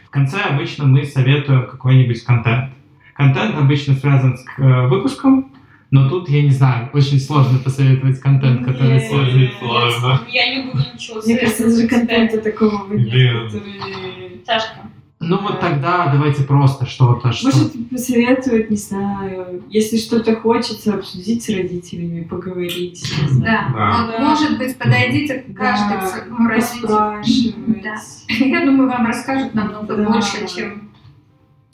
В 0.06 0.10
конце 0.12 0.40
обычно 0.40 0.86
мы 0.86 1.04
советуем 1.06 1.68
какой-нибудь 1.68 2.24
контент. 2.24 2.72
Контент 3.14 3.56
обычно 3.56 3.96
связан 3.96 4.38
с 4.38 4.46
э, 4.58 4.88
выпуском, 4.88 5.52
но 5.90 6.10
тут, 6.10 6.30
я 6.30 6.44
не 6.44 6.52
знаю, 6.52 6.90
очень 6.94 7.20
сложно 7.20 7.60
посоветовать 7.60 8.20
контент, 8.20 8.66
который 8.66 9.00
сложный. 9.02 9.54
Сложно. 9.60 10.22
Я 10.30 10.56
не 10.56 10.64
буду 10.64 10.84
ничего 10.94 11.22
советовать. 11.22 11.26
Мне 11.28 11.38
кажется, 11.38 11.64
даже 11.64 11.88
контента 11.88 12.42
такого 12.42 12.94
нет, 12.94 13.52
который... 13.52 14.42
Тяжко. 14.46 14.80
Ну 15.20 15.40
вот 15.42 15.60
тогда 15.60 16.12
давайте 16.14 16.44
просто 16.44 16.86
что-то. 16.86 17.32
Что... 17.32 17.48
Может 17.48 17.90
посоветовать, 17.90 18.70
не 18.70 18.78
знаю, 18.78 19.64
если 19.70 19.98
что-то 19.98 20.36
хочется, 20.36 20.94
обсудить 20.94 21.44
с 21.44 21.50
родителями, 21.50 22.24
поговорить. 22.24 23.04
Не 23.24 23.28
знаю. 23.30 23.74
Да. 23.74 23.74
Да. 23.74 24.06
Вот, 24.06 24.20
может 24.20 24.58
быть, 24.60 24.78
подойдите 24.78 25.40
к 25.40 25.56
каждому 25.56 26.02
Да, 26.02 26.08
своему 26.08 26.48
родителю. 26.48 27.82
Да. 27.84 27.96
Я 28.30 28.66
думаю, 28.66 28.90
вам 28.90 29.08
расскажут 29.08 29.56
намного 29.56 29.96
Да. 29.96 30.04
больше, 30.04 30.48
чем, 30.48 30.92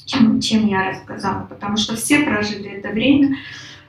чем, 0.05 0.39
чем 0.39 0.67
я 0.67 0.91
рассказала, 0.91 1.45
потому 1.45 1.75
что 1.75 1.97
все 1.97 2.19
прожили 2.19 2.69
это 2.69 2.89
время. 2.89 3.35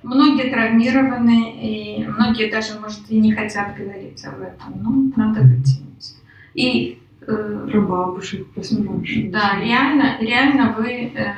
Многие 0.04 0.50
травмированы, 0.50 1.54
и 1.62 2.06
многие 2.06 2.50
даже, 2.50 2.78
может, 2.78 3.00
и 3.08 3.18
не 3.18 3.32
хотят 3.32 3.74
говорить 3.74 4.22
об 4.26 4.42
этом. 4.42 4.82
Ну, 4.82 5.12
надо 5.16 5.40
вытянуть. 5.40 6.16
И 6.52 6.98
э, 7.22 7.68
Про 7.70 7.80
бабушек 7.80 8.46
поспрашивать. 8.48 9.30
да, 9.30 9.58
реально, 9.58 10.18
реально 10.20 10.74
вы, 10.76 11.10
э, 11.14 11.34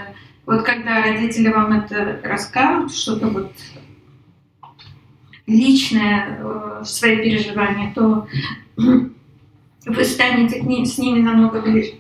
вот 0.47 0.65
когда 0.65 1.01
родители 1.01 1.47
вам 1.47 1.75
это 1.75 2.21
расскажут, 2.25 2.93
что-то 2.93 3.29
вот 3.29 3.53
личное, 5.47 6.41
э, 6.41 6.83
свои 6.85 7.19
переживания, 7.19 7.93
то 7.95 8.27
вы 8.77 10.05
станете 10.05 10.61
ним, 10.63 10.85
с 10.85 10.99
ними 10.99 11.21
намного 11.21 11.63
ближе. 11.63 11.93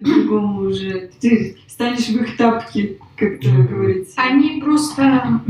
По-другому 0.00 0.68
уже. 0.68 1.10
Ты 1.18 1.56
станешь 1.66 2.08
в 2.08 2.20
их 2.20 2.36
тапки, 2.36 2.98
как 3.16 3.32
это 3.32 3.48
Мгм. 3.50 3.66
говорится. 3.66 4.14
Они 4.20 4.60
просто, 4.60 5.40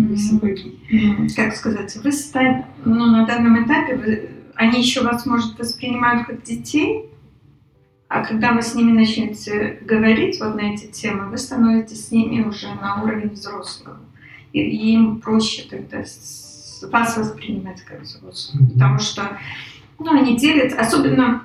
как 1.35 1.57
сказать, 1.57 1.97
вы 2.03 2.13
ста- 2.13 2.65
ну, 2.85 3.07
на 3.07 3.27
данном 3.27 3.65
этапе 3.65 3.97
вы- 3.97 4.29
они 4.55 4.81
еще 4.81 5.03
вас, 5.03 5.27
может, 5.27 5.59
воспринимают 5.59 6.27
как 6.27 6.43
детей, 6.43 7.07
а 8.09 8.25
когда 8.25 8.53
вы 8.53 8.63
с 8.63 8.75
ними 8.75 8.93
начнете 8.93 9.79
говорить 9.83 10.39
вот 10.41 10.55
на 10.55 10.73
эти 10.75 10.87
темы, 10.87 11.29
вы 11.29 11.37
становитесь 11.39 12.07
с 12.07 12.11
ними 12.13 12.45
уже 12.45 12.69
на 12.81 13.03
уровень 13.03 13.31
взрослого. 13.31 13.99
И 14.53 14.61
им 14.95 15.21
проще 15.21 15.65
тогда 15.69 15.99
вас 15.99 17.17
воспринимать 17.17 17.83
как 17.83 18.03
взрослых. 18.03 18.63
Потому 18.73 18.99
что 19.01 19.37
ну, 19.99 20.13
они 20.13 20.37
делятся, 20.37 20.79
особенно 20.79 21.43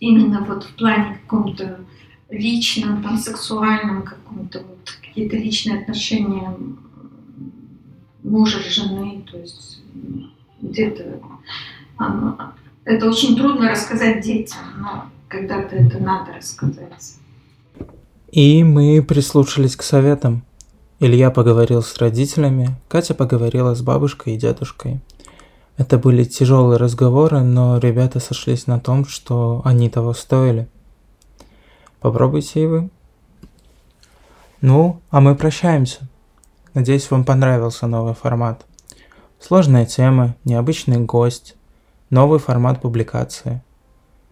именно 0.00 0.40
вот 0.40 0.64
в 0.64 0.74
плане 0.76 1.18
каком-то 1.22 1.80
личном, 2.30 3.02
там, 3.02 3.18
сексуальном 3.18 4.02
каком-то, 4.02 4.60
вот, 4.60 4.90
какие-то 5.00 5.36
личные 5.36 5.80
отношения 5.80 6.56
мужа, 8.22 8.58
жены, 8.68 9.24
то 9.30 9.38
есть 9.38 9.80
где-то 10.60 11.20
оно- 11.96 12.52
это 12.84 13.08
очень 13.08 13.36
трудно 13.36 13.70
рассказать 13.70 14.22
детям, 14.22 14.60
но 14.78 15.06
когда-то 15.28 15.76
это 15.76 15.98
надо 15.98 16.34
рассказать. 16.34 17.14
И 18.30 18.62
мы 18.62 19.02
прислушались 19.02 19.76
к 19.76 19.82
советам. 19.82 20.42
Илья 21.00 21.30
поговорил 21.30 21.82
с 21.82 21.96
родителями, 21.98 22.76
Катя 22.88 23.14
поговорила 23.14 23.74
с 23.74 23.82
бабушкой 23.82 24.34
и 24.34 24.38
дедушкой. 24.38 25.00
Это 25.76 25.96
были 25.96 26.24
тяжелые 26.24 26.78
разговоры, 26.78 27.40
но 27.40 27.78
ребята 27.78 28.18
сошлись 28.18 28.66
на 28.66 28.80
том, 28.80 29.06
что 29.06 29.62
они 29.64 29.88
того 29.88 30.12
стоили. 30.12 30.68
Попробуйте 32.00 32.62
и 32.62 32.66
вы. 32.66 32.90
Ну, 34.60 35.00
а 35.10 35.20
мы 35.20 35.34
прощаемся. 35.34 36.08
Надеюсь, 36.74 37.10
вам 37.10 37.24
понравился 37.24 37.86
новый 37.86 38.14
формат. 38.14 38.64
Сложная 39.40 39.86
тема, 39.86 40.36
необычный 40.44 40.98
гость, 40.98 41.56
новый 42.10 42.38
формат 42.38 42.80
публикации. 42.80 43.62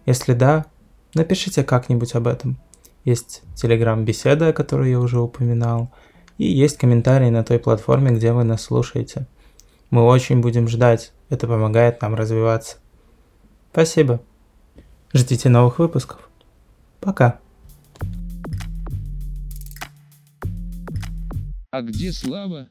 Если 0.05 0.33
да, 0.33 0.65
напишите 1.13 1.63
как-нибудь 1.63 2.15
об 2.15 2.27
этом. 2.27 2.57
Есть 3.05 3.41
телеграм-беседа, 3.55 4.51
которую 4.51 4.89
я 4.89 4.99
уже 4.99 5.19
упоминал, 5.19 5.89
и 6.37 6.45
есть 6.45 6.77
комментарии 6.77 7.29
на 7.29 7.43
той 7.43 7.57
платформе, 7.59 8.11
где 8.11 8.33
вы 8.33 8.43
нас 8.43 8.63
слушаете. 8.63 9.27
Мы 9.89 10.03
очень 10.03 10.41
будем 10.41 10.67
ждать, 10.67 11.13
это 11.29 11.47
помогает 11.47 12.01
нам 12.01 12.15
развиваться. 12.15 12.77
Спасибо. 13.71 14.19
Ждите 15.13 15.47
новых 15.49 15.79
выпусков. 15.79 16.29
Пока. 16.99 17.39
А 21.69 21.81
где 21.81 22.13
Слава? 22.13 22.69